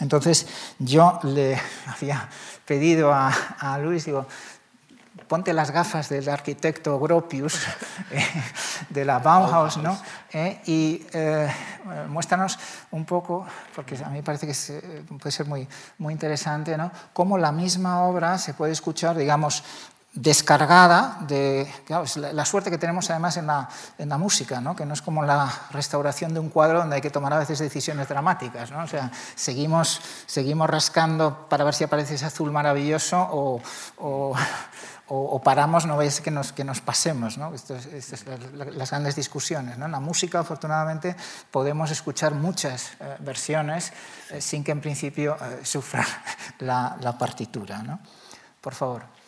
[0.00, 0.46] Entonces
[0.78, 2.28] yo le había
[2.70, 4.24] pedido a, Luis, digo,
[5.26, 7.66] ponte las gafas del arquitecto Gropius
[8.12, 8.24] eh,
[8.88, 9.98] de la Bauhaus, ¿no?
[10.32, 11.52] Eh, y eh,
[12.06, 12.60] muéstranos
[12.92, 13.44] un poco,
[13.74, 15.66] porque a mí parece que puede ser muy,
[15.98, 16.92] muy interesante, ¿no?
[17.12, 19.64] Cómo la misma obra se puede escuchar, digamos,
[20.12, 21.72] descargada de
[22.16, 24.74] la, suerte que tenemos además en la, la música, ¿no?
[24.74, 27.60] que no es como la restauración de un cuadro donde hay que tomar a veces
[27.60, 28.70] decisiones dramáticas.
[29.36, 33.62] seguimos, seguimos rascando para ver si aparece ese azul maravilloso
[33.98, 37.38] o, paramos, no vaya a ser que nos, que nos pasemos.
[37.54, 39.78] Estas son las grandes discusiones.
[39.78, 39.86] ¿no?
[39.86, 41.16] En la música, afortunadamente,
[41.50, 43.92] podemos escuchar muchas eh, versiones
[44.30, 46.06] eh, sin que en principio eh, sufra
[46.60, 47.98] la, la partitura.
[48.60, 49.19] Por favor.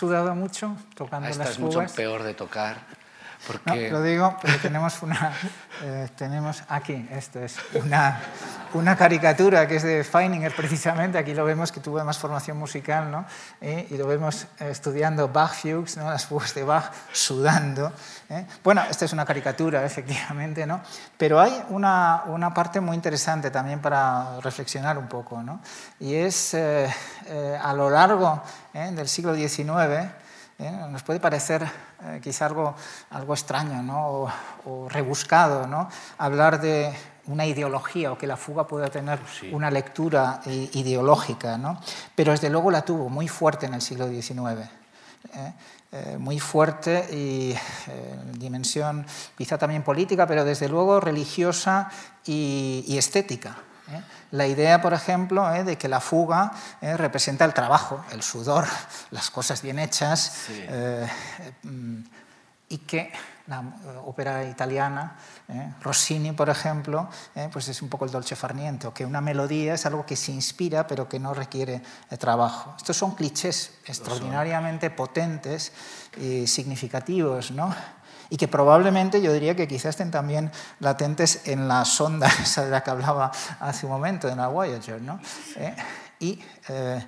[0.00, 2.78] Sudado mucho tocando Esta las es mucho peor de tocar.
[3.46, 3.90] Porque...
[3.90, 5.32] No, lo digo, pero tenemos una...
[5.82, 8.20] Eh, tenemos aquí, esto es una,
[8.74, 13.10] una caricatura que es de Feininger precisamente, aquí lo vemos que tuvo más formación musical,
[13.10, 13.24] ¿no?
[13.60, 13.88] ¿Eh?
[13.90, 16.08] y lo vemos estudiando Bach Fugues, ¿no?
[16.08, 17.92] las fugas de Bach, sudando.
[18.28, 18.46] ¿eh?
[18.62, 20.80] Bueno, esta es una caricatura, efectivamente, ¿no?
[21.16, 25.60] pero hay una, una parte muy interesante también para reflexionar un poco, ¿no?
[25.98, 26.88] y es eh,
[27.62, 28.42] a lo largo
[28.72, 30.10] del siglo XIX,
[30.90, 31.66] nos puede parecer
[32.22, 32.74] quizá algo,
[33.10, 34.06] algo extraño ¿no?
[34.06, 34.32] o,
[34.66, 35.88] o rebuscado ¿no?
[36.18, 36.94] hablar de
[37.30, 39.18] una ideología o que la fuga pueda tener
[39.52, 41.80] una lectura ideológica, ¿no?
[42.14, 44.68] pero desde luego la tuvo muy fuerte en el siglo XIX.
[45.34, 45.52] ¿eh?
[45.92, 49.04] Eh, muy fuerte y eh, dimensión
[49.36, 51.90] quizá también política, pero desde luego religiosa
[52.24, 53.56] y, estética.
[54.30, 58.64] La idea, por ejemplo, de que la fuga representa el trabajo, el sudor,
[59.10, 60.46] las cosas bien hechas,
[61.64, 61.96] mm,
[62.68, 63.12] y que
[63.50, 65.16] la eh, ópera italiana,
[65.48, 69.74] eh, Rossini, por ejemplo, eh, pues es un poco el dolce farniente, que una melodía
[69.74, 71.82] es algo que se inspira pero que no requiere
[72.18, 72.74] trabajo.
[72.76, 75.72] Estos son clichés extraordinariamente potentes
[76.16, 77.74] y significativos, ¿no?
[78.32, 82.70] y que probablemente yo diría que quizás estén también latentes en la sonda esa de
[82.70, 85.02] la que hablaba hace un momento, en la Voyager.
[85.02, 85.20] ¿no?
[86.20, 86.38] y
[86.68, 87.04] eh,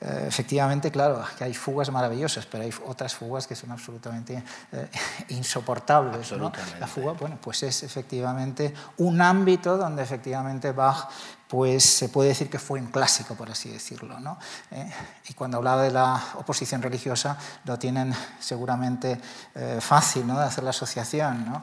[0.00, 4.88] efectivamente, claro, que hay fugas maravillosas, pero hay otras fugas que son absolutamente eh,
[5.28, 6.32] insoportables.
[6.80, 11.08] La fuga, bueno, pues es efectivamente un ámbito donde efectivamente Bach
[11.52, 14.18] pues se puede decir que fue un clásico, por así decirlo.
[14.18, 14.38] ¿no?
[14.70, 14.90] Eh,
[15.28, 17.36] y cuando hablaba de la oposición religiosa,
[17.66, 19.20] lo tienen seguramente
[19.80, 20.38] fácil ¿no?
[20.38, 21.44] de hacer la asociación.
[21.44, 21.62] ¿no?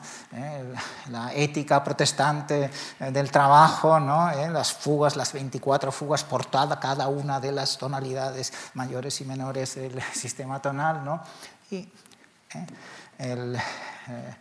[1.10, 2.70] la ética protestante
[3.00, 4.30] del trabajo, ¿no?
[4.52, 10.00] las fugas, las 24 fugas por cada una de las tonalidades mayores y menores del
[10.14, 11.24] sistema tonal, ¿no?
[11.72, 12.66] y eh,
[13.20, 14.36] el, eh,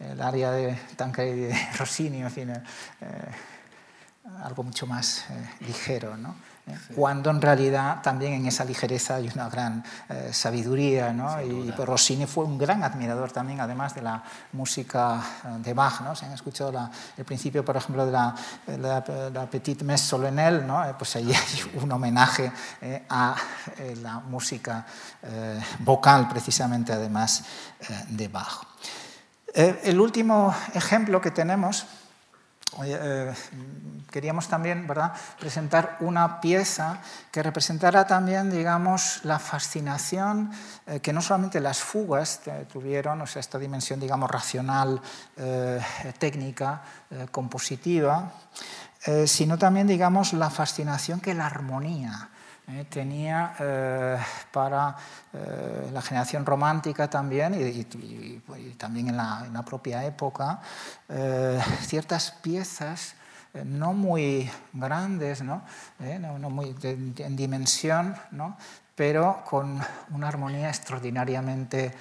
[0.00, 2.62] el, área de Tancredi de Rossini, en fin, eh,
[4.42, 5.24] algo mucho más
[5.60, 6.16] ligero.
[6.16, 6.34] ¿no?
[6.94, 11.12] cuando en realidad también en esa ligereza hay una gran eh, sabiduría.
[11.12, 11.40] ¿no?
[11.42, 14.22] y Rossini fue un gran admirador también, además de la
[14.52, 16.00] música eh, de Bach.
[16.02, 16.14] ¿no?
[16.14, 18.34] Se han escuchado la, el principio, por ejemplo, de la,
[19.32, 20.84] la, Petite Messe Solennelle, ¿no?
[20.84, 22.52] Eh, pues ahí hay un homenaje
[23.08, 23.34] a
[24.02, 24.86] la música
[25.80, 27.44] vocal, precisamente, además
[28.08, 28.62] de Bach.
[29.54, 31.86] el último ejemplo que tenemos
[32.84, 33.34] eh,
[34.10, 35.12] queríamos también ¿verdad?
[35.38, 37.00] presentar una pieza
[37.32, 40.52] que representara también, digamos, la fascinación
[40.86, 42.40] eh, que no solamente las fugas
[42.72, 45.00] tuvieron, o sea, esta dimensión, digamos, racional,
[45.36, 45.80] eh,
[46.18, 46.82] técnica,
[47.32, 48.32] compositiva,
[49.26, 52.28] sino también, digamos, la fascinación que la armonía
[52.72, 54.18] eh, tenía eh,
[54.52, 54.94] para
[55.32, 57.84] eh, la generación romántica también y,
[58.74, 60.60] también en la, propia época
[61.82, 63.14] ciertas piezas
[63.64, 65.62] no muy grandes, ¿no?
[65.98, 68.56] no, muy en dimensión, ¿no?
[68.94, 71.92] pero con una armonía extraordinariamente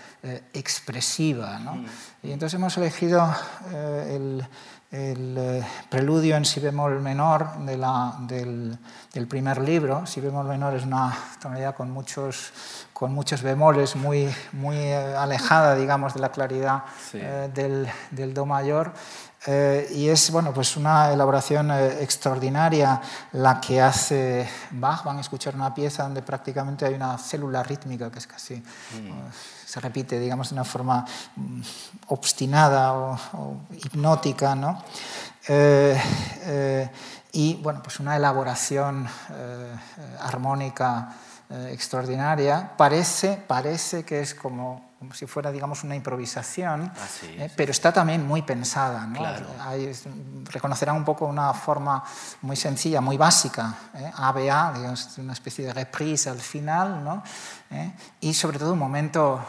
[0.54, 1.58] expresiva.
[1.60, 1.76] ¿no?
[1.76, 1.86] Mm.
[2.24, 3.34] Y entonces hemos elegido
[3.72, 4.48] el,
[4.92, 8.76] el eh, preludio en si bemol menor de la, del,
[9.14, 10.06] del, primer libro.
[10.08, 12.52] Si bemol menor es una tonalidad con muchos,
[12.92, 16.84] con muchos bemoles, muy, muy eh, alejada, digamos, de la claridad
[17.14, 18.92] eh, del, del, do mayor.
[19.92, 23.00] y es bueno, pues una elaboración extraordinaria
[23.34, 25.04] la que hace Bach.
[25.04, 28.56] Van a escuchar una pieza donde prácticamente hay una célula rítmica que es casi...
[28.56, 31.06] Mm se repite, digamos, de una forma
[31.36, 31.62] mm,
[32.08, 34.84] obstinada o, hipnótica, ¿no?
[35.48, 35.96] Eh,
[36.46, 36.90] eh,
[37.34, 39.76] y bueno, pues una elaboración eh,
[40.22, 41.14] armónica
[41.70, 42.74] extraordinaria.
[42.78, 46.92] Parece, parece que es como como si fuera, digamos, una improvisación,
[47.24, 49.08] eh, pero está también muy pensada.
[49.08, 49.22] ¿no?
[50.50, 52.04] reconocerán un poco una forma
[52.42, 54.12] muy sencilla, muy básica, ¿eh?
[54.14, 57.24] ABA, digamos, una especie de reprise al final, ¿no?
[57.72, 57.92] ¿Eh?
[58.22, 59.40] y sobre todo un momento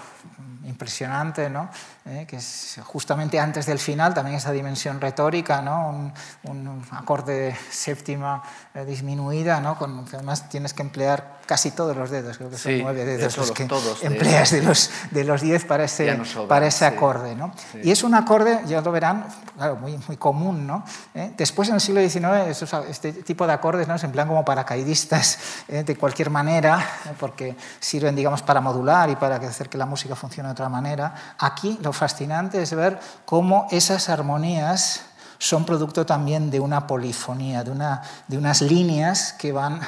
[0.66, 1.70] impresionante, ¿no?
[2.04, 2.26] ¿Eh?
[2.28, 6.12] que es justamente antes del final, también esa dimensión retórica, ¿no?
[6.42, 8.42] un, acorde séptima
[8.86, 9.78] disminuida, ¿no?
[9.78, 13.36] Con, que además tienes que emplear casi todos los dedos, creo que son nueve dedos
[13.38, 13.66] los que
[14.02, 16.18] empleas de los, de los 10 para ese,
[16.48, 17.34] para ese acorde.
[17.34, 17.52] ¿no?
[17.82, 19.26] Y es un acorde, ya lo verán,
[19.56, 20.66] claro, muy, muy común.
[20.66, 20.84] ¿no?
[21.14, 21.32] ¿Eh?
[21.36, 23.98] Después en el siglo XIX este tipo de acordes ¿no?
[23.98, 25.38] se emplean como paracaidistas
[25.68, 25.82] ¿eh?
[25.82, 27.14] de cualquier manera, ¿eh?
[27.18, 31.14] porque sirven digamos, para modular y para hacer que la música funcione de otra manera.
[31.38, 35.02] Aquí lo fascinante es ver cómo esas armonías
[35.38, 39.80] son producto también de una polifonía, de, una, de unas líneas que van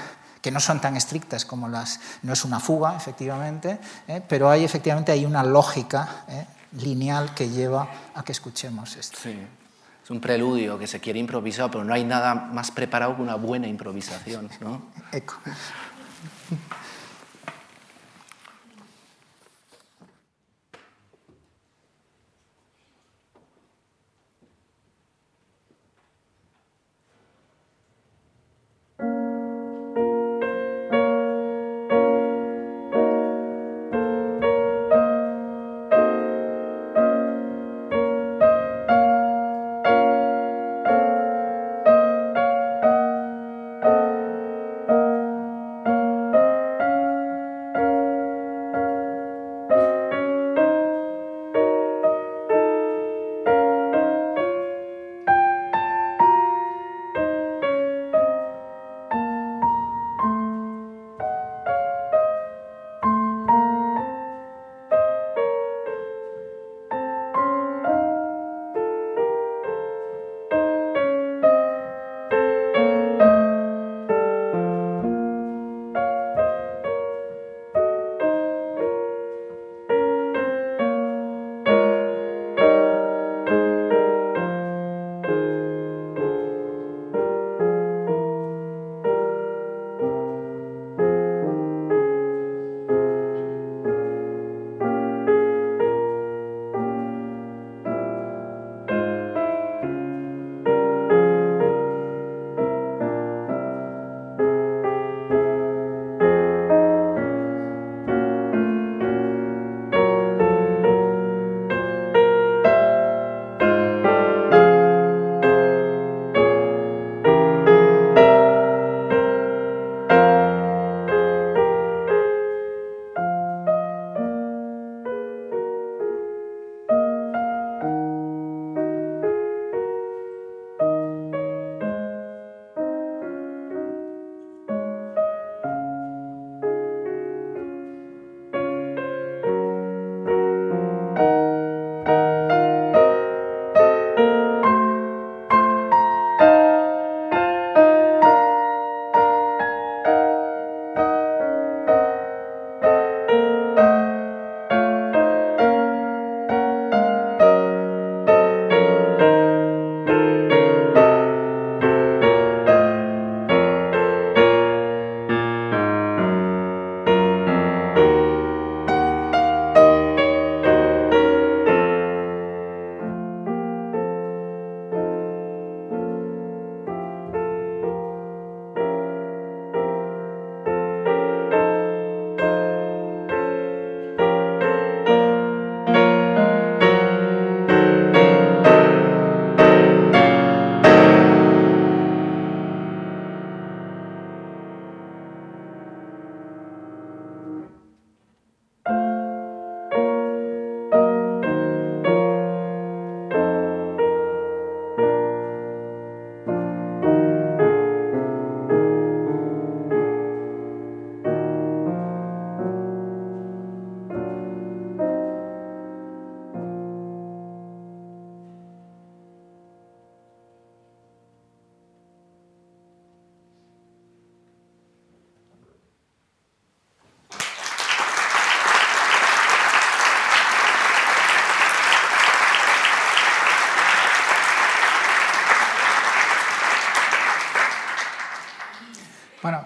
[0.43, 3.79] que no son tan estrictas como las, no es una fuga, efectivamente,
[4.09, 4.21] ¿eh?
[4.29, 6.45] pero hay efectivamente hay una lógica ¿eh?
[6.73, 9.19] lineal que lleva a que escuchemos esto.
[9.23, 9.39] Sí.
[10.03, 13.37] es un preludio que se quiere improvisar, pero no hay nada más preparado que una
[13.37, 14.51] buena improvisación.
[14.61, 14.83] ¿no?
[15.13, 15.37] Eco.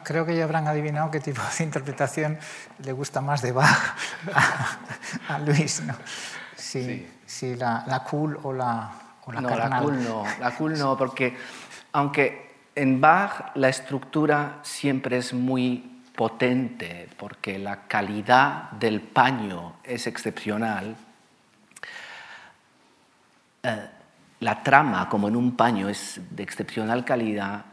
[0.06, 2.38] Creo que ya habrán adivinado qué tipo de interpretación
[2.78, 3.96] le gusta más de Bach
[5.28, 5.96] a, Luis, ¿no?
[6.54, 7.56] Si, sí.
[7.56, 8.92] la, cool o la,
[9.24, 11.36] o la no, La cool no, la cool no, porque
[11.90, 20.06] aunque en Bach la estructura siempre es muy potente, porque la calidad del paño es
[20.06, 20.96] excepcional,
[23.64, 23.90] eh,
[24.38, 27.64] la trama, como en un paño, es de excepcional calidad,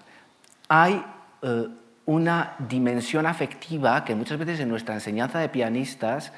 [0.68, 1.06] hay
[1.44, 1.68] eh,
[2.06, 6.32] una dimensión afectiva que muchas veces en nuestra enseñanza de pianistas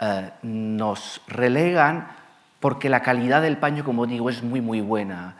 [0.00, 2.08] eh, nos relegan
[2.60, 5.36] porque la calidad del paño, como digo, es muy, muy buena.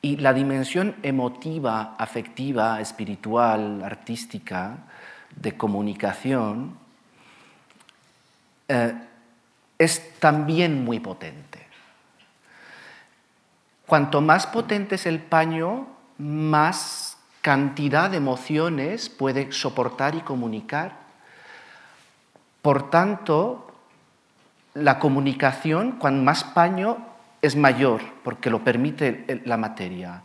[0.00, 4.78] Y la dimensión emotiva, afectiva, espiritual, artística,
[5.36, 6.76] de comunicación,
[8.68, 8.94] eh,
[9.78, 11.66] es también muy potente.
[13.86, 15.86] Cuanto más potente es el paño,
[16.18, 17.13] más
[17.44, 20.92] cantidad de emociones puede soportar y comunicar.
[22.62, 23.70] Por tanto,
[24.72, 27.06] la comunicación, cuando más paño,
[27.42, 30.22] es mayor porque lo permite la materia.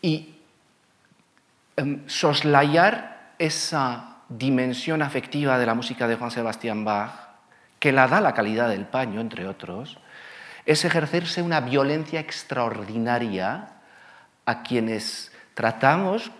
[0.00, 0.36] Y
[1.74, 7.14] em, soslayar esa dimensión afectiva de la música de Juan Sebastián Bach,
[7.80, 9.98] que la da la calidad del paño, entre otros,
[10.66, 13.70] es ejercerse una violencia extraordinaria
[14.46, 16.30] a quienes tratamos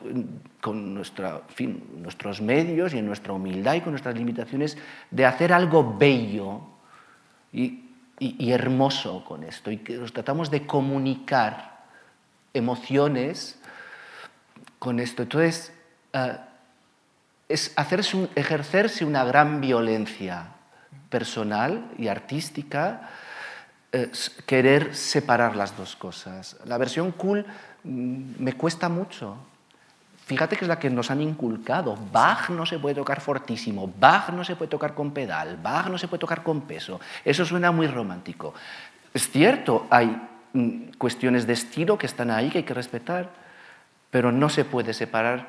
[0.60, 4.78] con nuestros medios y en nuestra humildad y con nuestras limitaciones
[5.10, 6.62] de hacer algo bello
[7.52, 7.80] y,
[8.52, 11.82] hermoso con esto y que nos tratamos de comunicar
[12.54, 13.58] emociones
[14.78, 15.22] con esto.
[15.22, 15.72] Entonces,
[16.12, 16.36] eh,
[17.48, 20.52] es hacerse ejercerse una gran violencia
[21.10, 23.10] personal y artística,
[23.92, 24.10] eh,
[24.46, 26.56] querer separar las dos cosas.
[26.64, 27.44] La versión cool
[27.84, 29.36] me cuesta mucho,
[30.24, 31.98] Fíjate que es la que nos han inculcado.
[32.12, 35.98] Bach no se puede tocar fortísimo, Bach no se puede tocar con pedal, Bach no
[35.98, 37.00] se puede tocar con peso.
[37.24, 38.54] Eso suena muy romántico.
[39.12, 40.16] Es cierto, hay
[40.52, 43.30] mm, cuestiones de estilo que están ahí, que hay que respetar,
[44.10, 45.48] pero no se puede separar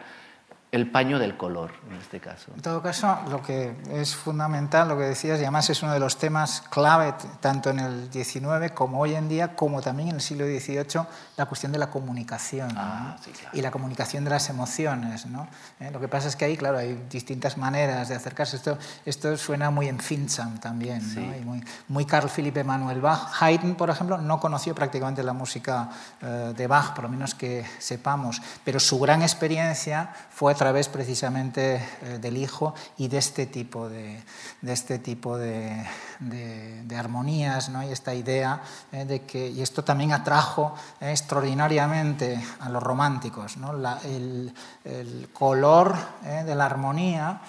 [0.74, 2.52] el paño del color, en este caso.
[2.56, 6.00] En todo caso, lo que es fundamental, lo que decías, y además es uno de
[6.00, 10.22] los temas clave tanto en el XIX como hoy en día, como también en el
[10.22, 11.06] siglo XVIII,
[11.38, 13.18] la cuestión de la comunicación ah,
[13.54, 15.28] y la comunicación de las emociones.
[15.28, 15.48] ¿no?
[15.80, 15.92] ¿Eh?
[15.92, 18.56] Lo que pasa es que ahí, claro, hay distintas maneras de acercarse.
[18.56, 23.32] Esto, esto suena muy en Fincham también, y muy, muy Carl Philipp Emanuel Bach.
[23.40, 27.64] Haydn, por ejemplo, no conoció prácticamente la música eh, de Bach, por lo menos que
[27.78, 33.90] sepamos, pero su gran experiencia fue través precisamente eh, del hijo y de este tipo
[33.90, 34.24] de,
[34.62, 35.86] de este tipo de,
[36.22, 37.84] de, armonías ¿no?
[37.84, 38.62] y esta idea
[38.94, 43.74] eh, de que, y esto también atrajo eh, extraordinariamente a los románticos, ¿no?
[44.06, 44.54] el,
[44.86, 47.42] el, color de la armonía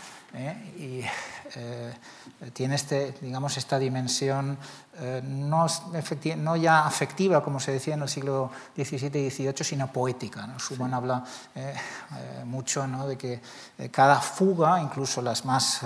[0.76, 1.02] y
[2.52, 4.59] tiene este, digamos, esta dimensión
[5.00, 5.66] eh, no,
[6.36, 10.46] no, ya afectiva, como se decía en el siglo XVII y XVIII, sino poética.
[10.46, 10.58] ¿no?
[10.58, 11.74] Schumann habla eh,
[12.16, 13.08] eh, mucho ¿no?
[13.08, 13.40] de que
[13.90, 15.80] cada fuga, incluso las más,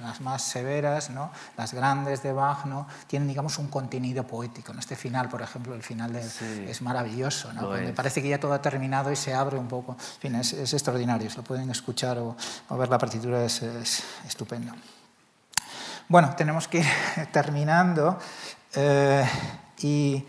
[0.00, 1.30] las más severas, ¿no?
[1.56, 2.86] las grandes de Bach, ¿no?
[3.06, 4.72] tienen digamos, un contenido poético.
[4.72, 7.52] En este final, por ejemplo, el final es maravilloso.
[7.52, 7.70] ¿no?
[7.70, 9.92] Me parece que ya todo ha terminado y se abre un poco.
[9.92, 11.30] En fin, es, es extraordinario.
[11.36, 12.36] Lo pueden escuchar o,
[12.68, 14.72] o ver la partitura, es, es estupendo.
[16.12, 16.86] Bueno, tenemos que ir
[17.32, 18.18] terminando
[18.74, 19.26] eh,
[19.78, 20.22] y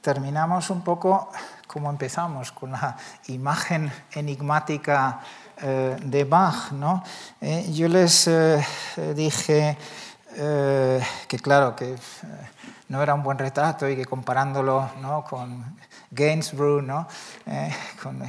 [0.00, 1.32] terminamos un poco
[1.66, 2.96] como empezamos, con la
[3.26, 5.18] imagen enigmática
[5.60, 6.70] eh, de Bach.
[6.70, 7.02] ¿no?
[7.40, 8.30] Eh, yo les
[9.16, 9.76] dije
[10.32, 11.96] que claro, que
[12.88, 15.24] no era un buen retrato y que comparándolo ¿no?
[15.24, 15.76] con
[16.10, 17.06] Gainsborough, ¿no?
[17.46, 18.22] Eh, con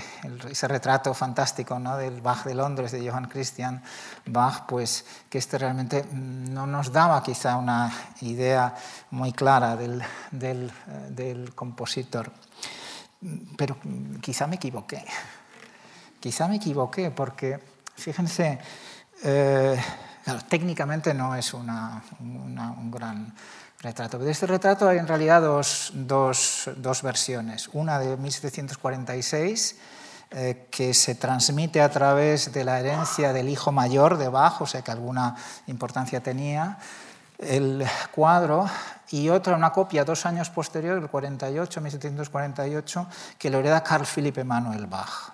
[0.49, 1.97] ese retrato fantástico ¿no?
[1.97, 3.81] del Bach de Londres, de Johann Christian
[4.25, 7.91] Bach, pues que este realmente no nos daba quizá una
[8.21, 8.75] idea
[9.11, 10.69] muy clara eh,
[11.09, 12.31] del compositor.
[13.57, 13.77] Pero
[14.21, 15.03] quizá me equivoqué.
[16.19, 17.59] Quizá me equivoqué porque,
[17.95, 18.59] fíjense,
[19.23, 19.81] eh,
[20.47, 23.33] técnicamente no es una, un gran
[23.79, 24.17] retrato.
[24.17, 27.69] De este retrato hay en realidad dos, dos, dos versiones.
[27.73, 29.75] Una de 1746,
[30.31, 34.65] eh, que se transmite a través de la herencia del hijo mayor de Bach, o
[34.65, 35.35] sea que alguna
[35.67, 36.77] importancia tenía
[37.37, 38.67] el cuadro,
[39.09, 44.39] y otra, una copia dos años posterior, el 48, 1748, que lo hereda Carl Philipp
[44.39, 45.31] Emanuel Bach.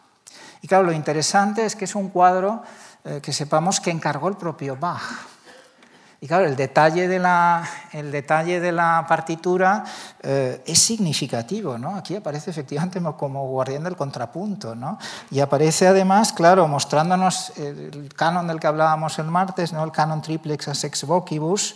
[0.62, 2.62] Y claro, lo interesante es que es un cuadro
[3.04, 5.02] eh, que sepamos que encargó el propio Bach.
[6.24, 9.84] Y claro, el detalle de la, el detalle de la partitura
[10.22, 11.98] eh, es significativo, ¿no?
[11.98, 14.98] Aquí aparece efectivamente como guardián del contrapunto, ¿no?
[15.32, 19.84] Y aparece además, claro, mostrándonos el canon del que hablábamos el martes, ¿no?
[19.84, 21.76] El canon triplex a sex vocibus,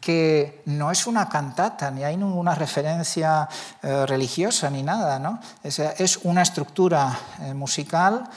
[0.00, 3.48] que no es una cantata, ni hay ninguna referencia
[3.80, 5.38] eh, religiosa ni nada, ¿no?
[5.62, 8.28] Es, una estructura eh, musical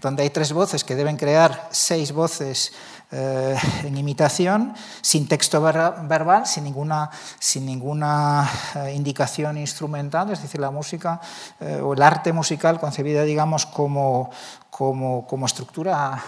[0.00, 2.72] donde hay tres voces que deben crear seis voces
[3.12, 7.08] eh, en imitación, sin texto verbal, sin ninguna,
[7.38, 11.20] sin ninguna eh, indicación instrumental, es decir, la música
[11.60, 14.30] eh, o el arte musical concebida, digamos, como,
[14.70, 16.20] como, estructura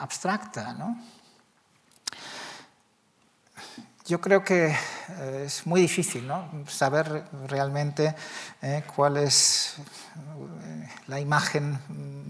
[0.00, 0.74] abstracta.
[4.06, 4.74] Yo creo que
[5.44, 6.48] es muy difícil ¿no?
[6.66, 8.14] saber realmente
[8.96, 9.76] cuál es
[11.06, 11.78] la imagen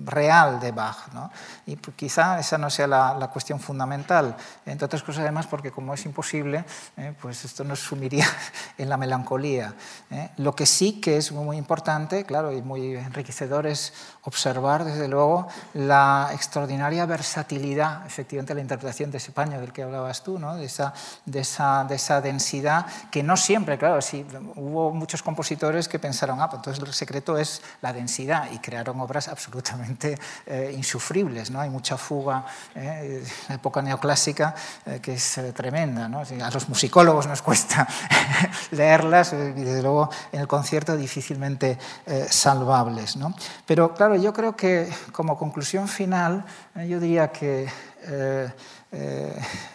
[0.04, 1.12] real de Bach.
[1.12, 1.30] ¿no?
[1.66, 5.94] Y pues, quizá esa no sea la, cuestión fundamental, entre otras cosas además porque como
[5.94, 6.64] es imposible,
[6.96, 8.26] eh, pues esto nos sumiría
[8.78, 9.74] en la melancolía.
[10.10, 10.30] ¿eh?
[10.36, 13.92] Lo que sí que es muy, muy importante, claro, y muy enriquecedor es
[14.22, 20.22] observar desde luego la extraordinaria versatilidad, efectivamente, la interpretación de ese paño del que hablabas
[20.22, 20.56] tú, ¿no?
[20.56, 20.92] de, esa,
[21.26, 24.24] de, esa, de esa densidad que no siempre, claro, sí,
[24.56, 29.00] hubo muchos compositores que pensaron, ah, pues entonces el secreto es la densidad y crearon
[29.00, 31.50] obras absolutamente eh, insufribles.
[31.50, 31.60] ¿no?
[31.60, 32.44] Hay mucha fuga
[32.74, 34.54] eh, en la época neoclásica
[34.86, 36.08] eh, que es eh, tremenda.
[36.08, 36.20] ¿no?
[36.20, 37.86] A los musicólogos nos cuesta
[38.70, 43.16] leerlas eh, y desde luego en el concierto difícilmente eh, salvables.
[43.16, 43.34] ¿no?
[43.66, 46.44] Pero claro, yo creo que como conclusión final,
[46.74, 47.68] yo diría que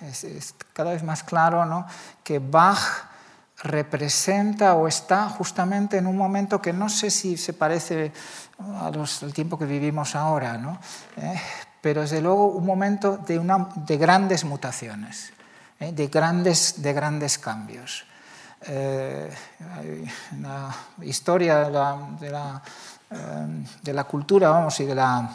[0.01, 1.87] es, es, cada vez más claro ¿no?
[2.23, 3.07] que Bach
[3.63, 8.11] representa o está justamente en un momento que no sé si se parece
[8.81, 10.79] a los, al tiempo que vivimos ahora, ¿no?
[11.17, 11.39] ¿Eh?
[11.81, 15.31] pero desde luego un momento de, una, de grandes mutaciones,
[15.79, 15.91] ¿eh?
[15.91, 18.05] de, grandes, de grandes cambios.
[18.63, 19.29] Eh,
[20.41, 22.61] la historia de la, de la,
[23.09, 25.29] de la cultura vamos, y de la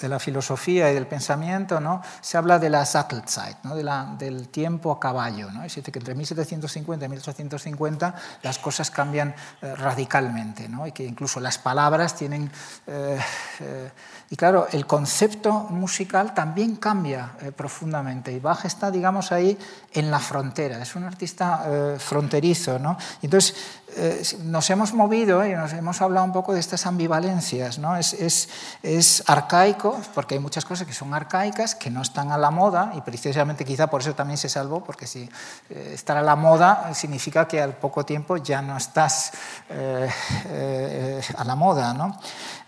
[0.00, 2.02] de la filosofía y del pensamiento, ¿no?
[2.20, 3.76] se habla de la Sattelzeit, ¿no?
[3.76, 3.84] de
[4.18, 5.50] del tiempo a caballo.
[5.50, 5.62] ¿no?
[5.62, 10.86] Es decir, que entre 1750 y 1850 las cosas cambian eh, radicalmente ¿no?
[10.86, 12.50] y que incluso las palabras tienen...
[12.86, 13.18] Eh,
[13.60, 13.90] eh,
[14.30, 19.56] y claro, el concepto musical también cambia eh, profundamente y Bach está, digamos, ahí
[19.92, 22.78] en la frontera, es un artista eh, fronterizo.
[22.78, 22.96] ¿no?
[23.22, 23.54] Entonces,
[23.96, 27.78] eh, nos hemos movido y nos hemos hablado un poco de estas ambivalencias.
[27.78, 27.96] ¿no?
[27.96, 28.48] Es, es,
[28.82, 32.92] es, arcaico, porque hay muchas cosas que son arcaicas, que no están a la moda,
[32.96, 35.28] y precisamente quizá por eso también se salvó, porque si
[35.70, 39.32] eh, estar a la moda significa que al poco tiempo ya no estás
[39.68, 40.10] eh,
[40.48, 41.94] eh a la moda.
[41.94, 42.18] ¿no?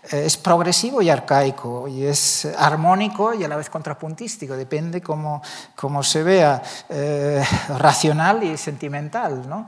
[0.03, 5.41] Es progresivo y arcaico, y es armónico y a la vez contrapuntístico, depende cómo,
[5.75, 6.61] cómo se vea,
[7.77, 9.49] racional y sentimental.
[9.49, 9.67] ¿no?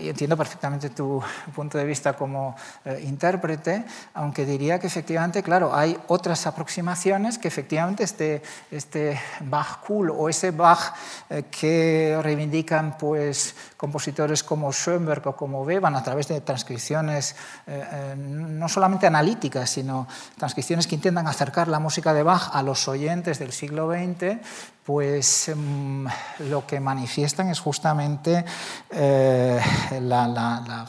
[0.00, 1.22] y entiendo perfectamente perfectamente tu
[1.54, 2.54] punto de vista como
[2.84, 3.84] eh, intérprete,
[4.14, 10.28] aunque diría que efectivamente, claro, hay otras aproximaciones que efectivamente este, este Bach cool o
[10.28, 10.92] ese Bach
[11.30, 17.32] eh, que reivindican pues, compositores como Schoenberg o como Weber a través de transcripciones
[17.66, 22.62] eh, eh, no solamente analíticas, sino transcripciones que intentan acercar la música de Bach a
[22.62, 24.36] los oyentes del siglo XX,
[24.84, 26.06] pues mmm,
[26.50, 28.44] lo que manifiestan es justamente
[28.90, 29.58] eh,
[29.92, 30.86] la, la, la,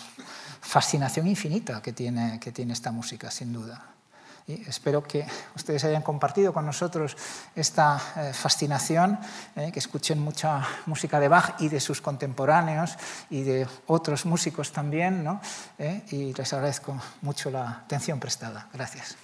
[0.59, 3.90] fascinación infinita que tiene, que tiene esta música, sin duda.
[4.47, 7.15] Y espero que ustedes hayan compartido con nosotros
[7.55, 9.19] esta eh, fascinación,
[9.55, 12.97] eh, que escuchen mucha música de Bach y de sus contemporáneos
[13.29, 15.41] y de otros músicos también, ¿no?
[15.77, 18.67] Eh, y les agradezco mucho la atención prestada.
[18.73, 19.15] Gracias.